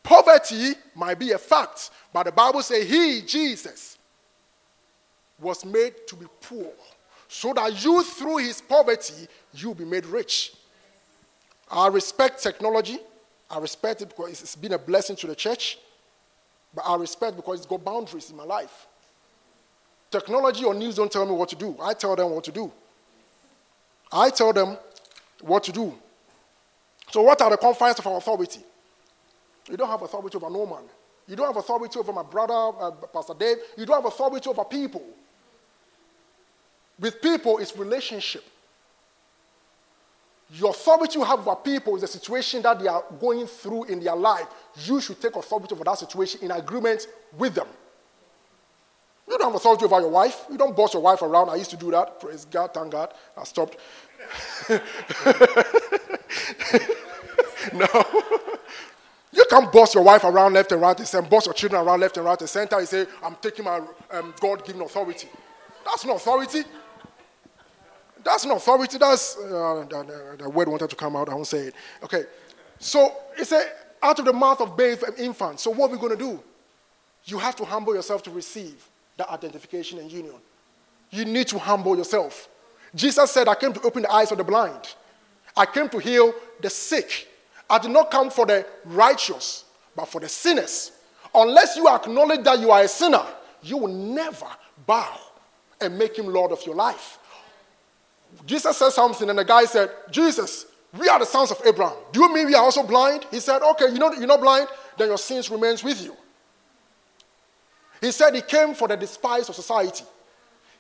Poverty 0.03 0.73
might 0.95 1.19
be 1.19 1.33
a 1.33 1.39
fact, 1.39 1.91
but 2.13 2.25
the 2.25 2.33
Bible 2.33 2.63
says 2.63 2.89
he, 2.89 3.23
Jesus, 3.27 3.99
was 5.39 5.65
made 5.65 5.95
to 6.09 6.17
be 6.17 6.27
poor 6.41 6.73
so 7.29 7.53
that 7.53 7.85
you, 7.85 8.03
through 8.03 8.39
his 8.39 8.61
poverty, 8.61 9.29
you'll 9.55 9.75
be 9.75 9.85
made 9.85 10.05
rich. 10.07 10.53
I 11.71 11.87
respect 11.87 12.43
technology. 12.43 12.99
I 13.49 13.59
respect 13.59 14.03
it 14.03 14.09
because 14.09 14.43
it's 14.43 14.57
been 14.57 14.73
a 14.73 14.79
blessing 14.79 15.17
to 15.17 15.27
the 15.29 15.37
church. 15.37 15.79
But 16.75 16.83
I 16.83 16.97
respect 16.97 17.37
because 17.37 17.59
it's 17.59 17.67
got 17.67 17.85
boundaries 17.85 18.31
in 18.31 18.37
my 18.37 18.45
life. 18.45 18.87
Technology 20.11 20.65
or 20.65 20.75
news 20.75 20.97
don't 20.97 21.11
tell 21.11 21.25
me 21.25 21.33
what 21.33 21.49
to 21.51 21.57
do. 21.57 21.77
I 21.81 21.95
tell 21.95 22.17
them 22.17 22.31
what 22.31 22.45
to 22.45 22.53
do. 22.53 22.73
I 24.13 24.31
tell 24.31 24.53
them 24.53 24.77
what 25.43 25.65
to 25.65 25.73
do. 25.73 25.95
So, 27.11 27.23
what 27.23 27.41
are 27.41 27.51
the 27.51 27.57
confines 27.57 27.99
of 27.99 28.07
our 28.07 28.19
authority? 28.19 28.61
You 29.69 29.77
don't 29.77 29.89
have 29.89 30.03
authority 30.03 30.37
over 30.37 30.51
no 30.51 30.67
man. 30.67 30.85
You 31.27 31.37
don't 31.37 31.47
have 31.47 31.57
authority 31.57 31.99
over 31.99 32.13
my 32.13 32.23
brother, 32.23 32.55
uh, 32.55 32.91
Pastor 33.13 33.35
Dave. 33.39 33.59
You 33.77 33.87
don't 33.87 34.03
have 34.03 34.13
authority 34.13 34.49
over 34.49 34.65
people. 34.65 35.03
With 36.99 37.23
people, 37.23 37.59
it's 37.59 37.77
relationship. 37.77 38.45
Your 40.53 40.71
authority 40.71 41.19
you 41.19 41.25
have 41.25 41.39
over 41.41 41.55
people 41.57 41.95
is 41.95 42.03
the 42.03 42.09
situation 42.09 42.63
that 42.63 42.81
they 42.81 42.89
are 42.89 43.05
going 43.21 43.47
through 43.47 43.85
in 43.85 44.01
their 44.01 44.17
life. 44.17 44.47
You 44.85 45.01
should 45.01 45.21
take 45.21 45.37
authority 45.37 45.73
over 45.75 45.85
that 45.85 45.99
situation 45.99 46.41
in 46.43 46.51
agreement 46.51 47.07
with 47.39 47.55
them. 47.55 47.69
You 49.29 49.39
don't 49.39 49.53
have 49.53 49.55
authority 49.55 49.85
over 49.85 50.01
your 50.01 50.11
wife. 50.11 50.47
You 50.51 50.59
don't 50.59 50.77
boss 50.77 50.93
your 50.93 51.03
wife 51.03 51.23
around. 51.23 51.51
I 51.51 51.55
used 51.55 51.71
to 51.71 51.77
do 51.77 51.93
that. 51.93 52.19
Praise 52.21 52.45
God, 52.45 52.75
thank 52.75 52.91
God. 52.91 53.15
I 53.37 53.45
stopped. 53.45 53.77
no. 57.73 57.87
You 59.33 59.45
can't 59.49 59.71
boss 59.73 59.95
your 59.95 60.03
wife 60.03 60.25
around 60.25 60.55
left 60.55 60.73
and 60.73 60.81
right 60.81 60.99
and 60.99 61.07
center, 61.07 61.29
boss 61.29 61.47
your 61.47 61.55
children 61.55 61.87
around 61.87 62.01
left 62.01 62.17
and 62.17 62.27
right 62.27 62.41
and 62.41 62.49
center 62.49 62.79
and 62.79 62.89
say, 62.89 63.07
I'm 63.23 63.37
taking 63.41 63.65
my 63.65 63.81
um, 64.11 64.35
God 64.41 64.65
given 64.65 64.83
authority. 64.83 65.29
That's 65.85 66.05
not 66.05 66.17
authority. 66.17 66.65
That's 68.23 68.45
not 68.45 68.59
authority. 68.59 68.99
That's 68.99 69.37
uh, 69.39 69.87
the, 69.89 70.37
the, 70.39 70.51
word 70.51 70.69
wanted 70.69 70.91
to 70.91 70.97
come 70.97 71.17
out. 71.17 71.29
I 71.29 71.35
won't 71.35 71.47
say 71.47 71.69
it. 71.69 71.75
Okay. 72.03 72.25
So 72.79 73.15
it's 73.37 73.53
a 73.53 73.63
out 74.03 74.19
of 74.19 74.25
the 74.25 74.33
mouth 74.33 74.61
of 74.61 74.77
babes 74.77 75.03
and 75.03 75.19
infants. 75.19 75.63
So 75.63 75.71
what 75.71 75.91
are 75.91 75.93
we 75.93 75.99
going 75.99 76.17
to 76.17 76.23
do? 76.23 76.43
You 77.25 77.39
have 77.39 77.55
to 77.57 77.65
humble 77.65 77.95
yourself 77.95 78.23
to 78.25 78.31
receive 78.31 78.89
that 79.17 79.29
identification 79.31 79.99
and 79.99 80.11
union. 80.11 80.35
You 81.11 81.25
need 81.25 81.49
to 81.49 81.59
humble 81.59 81.97
yourself. 81.97 82.49
Jesus 82.95 83.31
said, 83.31 83.49
I 83.49 83.55
came 83.55 83.73
to 83.73 83.81
open 83.83 84.03
the 84.03 84.13
eyes 84.13 84.33
of 84.33 84.39
the 84.39 84.45
blind. 84.45 84.95
I 85.57 85.67
came 85.67 85.89
to 85.91 85.99
heal 85.99 86.35
the 86.61 86.71
sick. 86.71 87.29
I 87.69 87.79
did 87.79 87.91
not 87.91 88.11
come 88.11 88.31
for 88.31 88.47
the 88.47 88.67
righteous, 88.85 89.65
but 89.95 90.07
for 90.07 90.21
the 90.21 90.29
sinners. 90.29 90.93
Unless 91.35 91.77
you 91.77 91.89
acknowledge 91.89 92.43
that 92.45 92.59
you 92.59 92.71
are 92.71 92.83
a 92.83 92.89
sinner, 92.89 93.25
you 93.63 93.77
will 93.77 93.89
never 93.89 94.47
bow 94.87 95.19
and 95.81 95.97
make 95.99 96.17
him 96.17 96.27
Lord 96.27 96.53
of 96.53 96.65
your 96.67 96.75
life. 96.75 97.19
Jesus 98.47 98.77
said 98.77 98.91
something, 98.91 99.29
and 99.29 99.39
the 99.39 99.45
guy 99.45 99.65
said, 99.65 99.91
Jesus, 100.11 100.67
we 100.99 101.09
are 101.09 101.19
the 101.19 101.25
sons 101.27 101.51
of 101.51 101.61
Abraham. 101.65 101.97
Do 102.13 102.21
you 102.21 102.35
mean 102.35 102.47
we 102.47 102.55
are 102.55 102.65
also 102.65 102.83
blind? 102.83 103.27
He 103.31 103.41
said, 103.41 103.63
Okay, 103.63 103.87
you 103.87 103.99
know, 103.99 104.13
you're 104.13 104.27
not 104.27 104.41
blind, 104.41 104.69
then 104.99 105.09
your 105.09 105.19
sins 105.19 105.51
remains 105.51 105.85
with 105.85 106.03
you. 106.03 106.17
He 108.01 108.11
said 108.11 108.35
he 108.35 108.41
came 108.41 108.75
for 108.75 108.89
the 108.89 108.97
despised 108.97 109.49
of 109.51 109.55
society. 109.55 110.05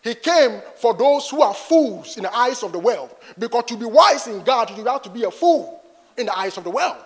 He 0.03 0.15
came 0.15 0.63
for 0.77 0.95
those 0.95 1.29
who 1.29 1.43
are 1.43 1.53
fools 1.53 2.17
in 2.17 2.23
the 2.23 2.35
eyes 2.35 2.63
of 2.63 2.73
the 2.73 2.79
world. 2.79 3.15
Because 3.39 3.65
to 3.67 3.77
be 3.77 3.85
wise 3.85 4.27
in 4.27 4.43
God, 4.43 4.77
you 4.77 4.85
have 4.85 5.03
to 5.03 5.11
be 5.11 5.25
a 5.25 5.31
fool 5.31 5.83
in 6.17 6.27
the 6.27 6.39
eyes 6.39 6.57
of 6.57 6.65
the 6.65 6.71
world. 6.71 6.97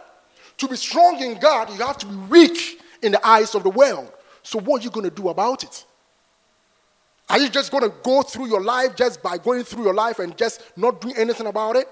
To 0.59 0.69
be 0.69 0.77
strong 0.77 1.21
in 1.21 1.39
God, 1.39 1.71
you 1.71 1.85
have 1.85 1.99
to 1.99 2.07
be 2.07 2.15
weak 2.15 2.81
in 3.03 3.13
the 3.13 3.27
eyes 3.27 3.55
of 3.55 3.65
the 3.65 3.71
world. 3.71 4.13
So, 4.43 4.61
what 4.61 4.81
are 4.81 4.85
you 4.85 4.91
going 4.91 5.09
to 5.09 5.15
do 5.15 5.29
about 5.29 5.65
it? 5.65 5.85
Are 7.29 7.39
you 7.39 7.49
just 7.49 7.73
going 7.73 7.83
to 7.83 7.95
go 8.03 8.23
through 8.23 8.47
your 8.47 8.63
life 8.63 8.95
just 8.95 9.23
by 9.23 9.39
going 9.39 9.65
through 9.65 9.85
your 9.85 9.95
life 9.95 10.19
and 10.19 10.37
just 10.37 10.63
not 10.77 11.01
doing 11.01 11.17
anything 11.17 11.47
about 11.47 11.77
it? 11.77 11.89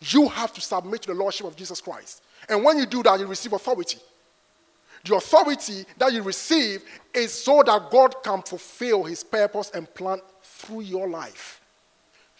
You 0.00 0.28
have 0.28 0.52
to 0.54 0.60
submit 0.60 1.02
to 1.02 1.08
the 1.08 1.14
Lordship 1.14 1.46
of 1.46 1.56
Jesus 1.56 1.80
Christ. 1.80 2.22
And 2.48 2.64
when 2.64 2.76
you 2.78 2.86
do 2.86 3.02
that, 3.04 3.20
you 3.20 3.26
receive 3.26 3.52
authority. 3.52 3.98
The 5.04 5.16
authority 5.16 5.84
that 5.98 6.12
you 6.12 6.22
receive 6.22 6.82
is 7.12 7.32
so 7.32 7.62
that 7.64 7.90
God 7.90 8.22
can 8.22 8.42
fulfill 8.42 9.04
his 9.04 9.24
purpose 9.24 9.70
and 9.74 9.92
plan 9.94 10.20
through 10.42 10.82
your 10.82 11.08
life. 11.08 11.60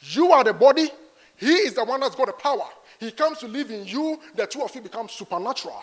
You 0.00 0.32
are 0.32 0.44
the 0.44 0.52
body, 0.52 0.88
he 1.36 1.52
is 1.52 1.74
the 1.74 1.84
one 1.84 2.00
that's 2.00 2.14
got 2.14 2.26
the 2.26 2.32
power. 2.32 2.68
He 3.00 3.10
comes 3.10 3.38
to 3.38 3.48
live 3.48 3.70
in 3.70 3.84
you, 3.84 4.20
the 4.36 4.46
two 4.46 4.62
of 4.62 4.74
you 4.74 4.80
become 4.80 5.08
supernatural. 5.08 5.82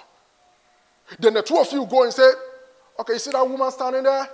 Then 1.19 1.33
the 1.33 1.41
two 1.41 1.57
of 1.57 1.71
you 1.71 1.85
go 1.85 2.03
and 2.03 2.13
say, 2.13 2.29
Okay, 2.99 3.13
you 3.13 3.19
see 3.19 3.31
that 3.31 3.47
woman 3.47 3.71
standing 3.71 4.03
there? 4.03 4.27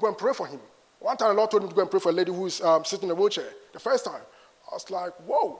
Go 0.00 0.08
and 0.08 0.18
pray 0.18 0.32
for 0.32 0.46
him. 0.46 0.60
One 0.98 1.16
time 1.16 1.30
the 1.30 1.34
Lord 1.34 1.50
told 1.50 1.64
me 1.64 1.68
to 1.68 1.74
go 1.74 1.82
and 1.82 1.90
pray 1.90 2.00
for 2.00 2.10
a 2.10 2.12
lady 2.12 2.32
who's 2.32 2.60
um, 2.60 2.84
sitting 2.84 3.08
in 3.08 3.10
a 3.10 3.14
wheelchair. 3.14 3.48
The 3.72 3.80
first 3.80 4.04
time, 4.04 4.20
I 4.70 4.74
was 4.74 4.90
like, 4.90 5.12
Whoa. 5.26 5.58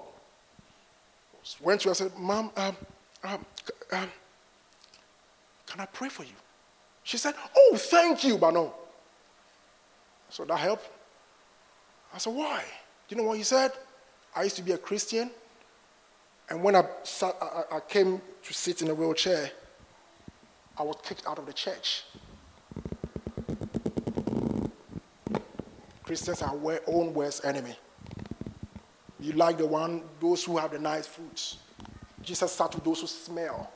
Went 1.60 1.80
to 1.82 1.88
her 1.88 1.90
and 1.90 1.96
said, 1.96 2.18
Mom, 2.18 2.50
um, 2.56 2.76
um, 3.24 3.46
um 3.92 4.08
can 5.72 5.80
I 5.80 5.86
pray 5.86 6.10
for 6.10 6.22
you? 6.22 6.34
She 7.02 7.16
said, 7.16 7.34
Oh, 7.56 7.76
thank 7.78 8.24
you, 8.24 8.36
but 8.36 8.52
no. 8.52 8.74
So 10.28 10.44
that 10.44 10.58
helped. 10.58 10.86
I 12.12 12.18
said, 12.18 12.34
Why? 12.34 12.62
Do 13.08 13.16
you 13.16 13.22
know 13.22 13.28
what 13.28 13.38
he 13.38 13.42
said? 13.42 13.72
I 14.36 14.42
used 14.42 14.56
to 14.56 14.62
be 14.62 14.72
a 14.72 14.78
Christian, 14.78 15.30
and 16.50 16.62
when 16.62 16.76
I, 16.76 16.84
sat, 17.04 17.34
I, 17.40 17.76
I 17.76 17.80
came 17.80 18.20
to 18.42 18.52
sit 18.52 18.82
in 18.82 18.90
a 18.90 18.94
wheelchair, 18.94 19.50
I 20.76 20.82
was 20.82 20.96
kicked 21.02 21.26
out 21.26 21.38
of 21.38 21.46
the 21.46 21.54
church. 21.54 22.04
Christians 26.02 26.42
are 26.42 26.50
our 26.50 26.80
own 26.86 27.14
worst 27.14 27.46
enemy. 27.46 27.76
You 29.20 29.32
like 29.32 29.56
the 29.56 29.66
one, 29.66 30.02
those 30.20 30.44
who 30.44 30.58
have 30.58 30.72
the 30.72 30.78
nice 30.78 31.06
fruits. 31.06 31.58
Jesus 32.22 32.52
sat 32.52 32.74
with 32.74 32.84
those 32.84 33.00
who 33.00 33.06
smell. 33.06 33.72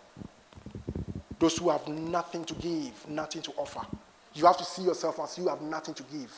Those 1.39 1.59
who 1.59 1.71
have 1.71 1.87
nothing 1.89 2.45
to 2.45 2.55
give, 2.55 3.09
nothing 3.09 3.43
to 3.43 3.53
offer. 3.53 3.87
You 4.35 4.47
have 4.47 4.57
to 4.59 4.65
see 4.65 4.83
yourself 4.83 5.19
as 5.21 5.39
you 5.39 5.49
have 5.49 5.61
nothing 5.61 5.95
to 5.95 6.03
give. 6.05 6.33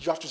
You 0.00 0.10
have 0.10 0.20
to 0.20 0.28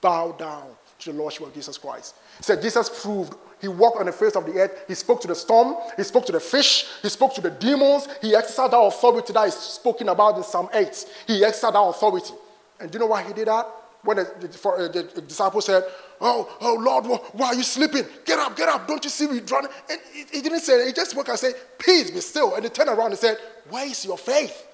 bow 0.00 0.32
down 0.32 0.68
to 1.00 1.12
the 1.12 1.18
Lordship 1.18 1.46
of 1.46 1.54
Jesus 1.54 1.76
Christ. 1.78 2.14
He 2.38 2.44
said 2.44 2.62
Jesus 2.62 3.02
proved 3.02 3.34
he 3.60 3.68
walked 3.68 3.98
on 3.98 4.06
the 4.06 4.12
face 4.12 4.34
of 4.34 4.44
the 4.44 4.52
earth. 4.60 4.84
He 4.88 4.94
spoke 4.94 5.20
to 5.20 5.28
the 5.28 5.36
storm. 5.36 5.76
He 5.96 6.02
spoke 6.02 6.26
to 6.26 6.32
the 6.32 6.40
fish. 6.40 6.86
He 7.00 7.08
spoke 7.08 7.32
to 7.34 7.40
the 7.40 7.50
demons. 7.50 8.08
He 8.20 8.34
exercised 8.34 8.72
that 8.72 8.78
authority 8.78 9.32
that 9.32 9.46
is 9.46 9.54
spoken 9.54 10.08
about 10.08 10.36
in 10.36 10.42
Psalm 10.42 10.68
8. 10.74 11.06
He 11.28 11.44
exercised 11.44 11.74
that 11.74 11.80
authority. 11.80 12.34
And 12.80 12.90
do 12.90 12.96
you 12.96 13.00
know 13.00 13.06
why 13.06 13.22
he 13.22 13.32
did 13.32 13.46
that? 13.46 13.68
When 14.04 14.16
the, 14.16 14.32
the, 14.40 14.48
for, 14.48 14.80
uh, 14.80 14.88
the 14.88 15.02
disciple 15.26 15.60
said, 15.60 15.84
Oh, 16.20 16.56
oh 16.60 16.74
Lord, 16.74 17.20
why 17.32 17.48
are 17.48 17.54
you 17.54 17.62
sleeping? 17.62 18.04
Get 18.24 18.38
up, 18.38 18.56
get 18.56 18.68
up. 18.68 18.86
Don't 18.86 19.02
you 19.02 19.10
see 19.10 19.28
me 19.28 19.40
drowning? 19.40 19.70
And 19.90 20.00
he, 20.12 20.24
he 20.36 20.42
didn't 20.42 20.60
say, 20.60 20.86
he 20.86 20.92
just 20.92 21.16
woke 21.16 21.28
and 21.28 21.38
said, 21.38 21.54
Peace, 21.78 22.10
be 22.10 22.20
still. 22.20 22.54
And 22.54 22.64
he 22.64 22.70
turned 22.70 22.90
around 22.90 23.10
and 23.10 23.18
said, 23.18 23.38
Where 23.68 23.86
is 23.86 24.04
your 24.04 24.18
faith? 24.18 24.66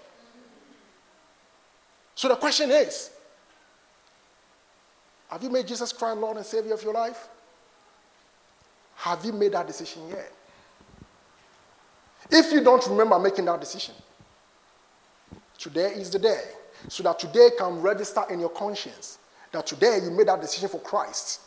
So 2.14 2.28
the 2.28 2.36
question 2.36 2.70
is 2.70 3.10
Have 5.30 5.42
you 5.42 5.50
made 5.50 5.66
Jesus 5.66 5.92
Christ 5.92 6.18
Lord 6.18 6.36
and 6.38 6.46
Savior 6.46 6.74
of 6.74 6.82
your 6.82 6.94
life? 6.94 7.28
Have 8.96 9.24
you 9.24 9.32
made 9.32 9.52
that 9.52 9.66
decision 9.66 10.08
yet? 10.08 10.32
If 12.30 12.52
you 12.52 12.62
don't 12.62 12.84
remember 12.88 13.18
making 13.18 13.44
that 13.44 13.60
decision, 13.60 13.94
today 15.56 15.92
is 15.92 16.10
the 16.10 16.18
day. 16.18 16.42
So 16.88 17.02
that 17.02 17.18
today 17.18 17.50
can 17.58 17.82
register 17.82 18.22
in 18.30 18.40
your 18.40 18.50
conscience 18.50 19.18
that 19.52 19.66
today 19.66 19.98
you 20.02 20.10
made 20.10 20.28
that 20.28 20.40
decision 20.40 20.68
for 20.68 20.80
Christ. 20.80 21.40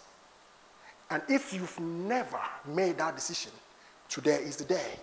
And 1.10 1.22
if 1.30 1.54
you've 1.54 1.80
never 1.80 2.40
made 2.68 2.98
that 2.98 3.16
decision, 3.16 3.52
today 4.10 4.42
is 4.44 4.58
the 4.58 4.66
day. 4.66 5.00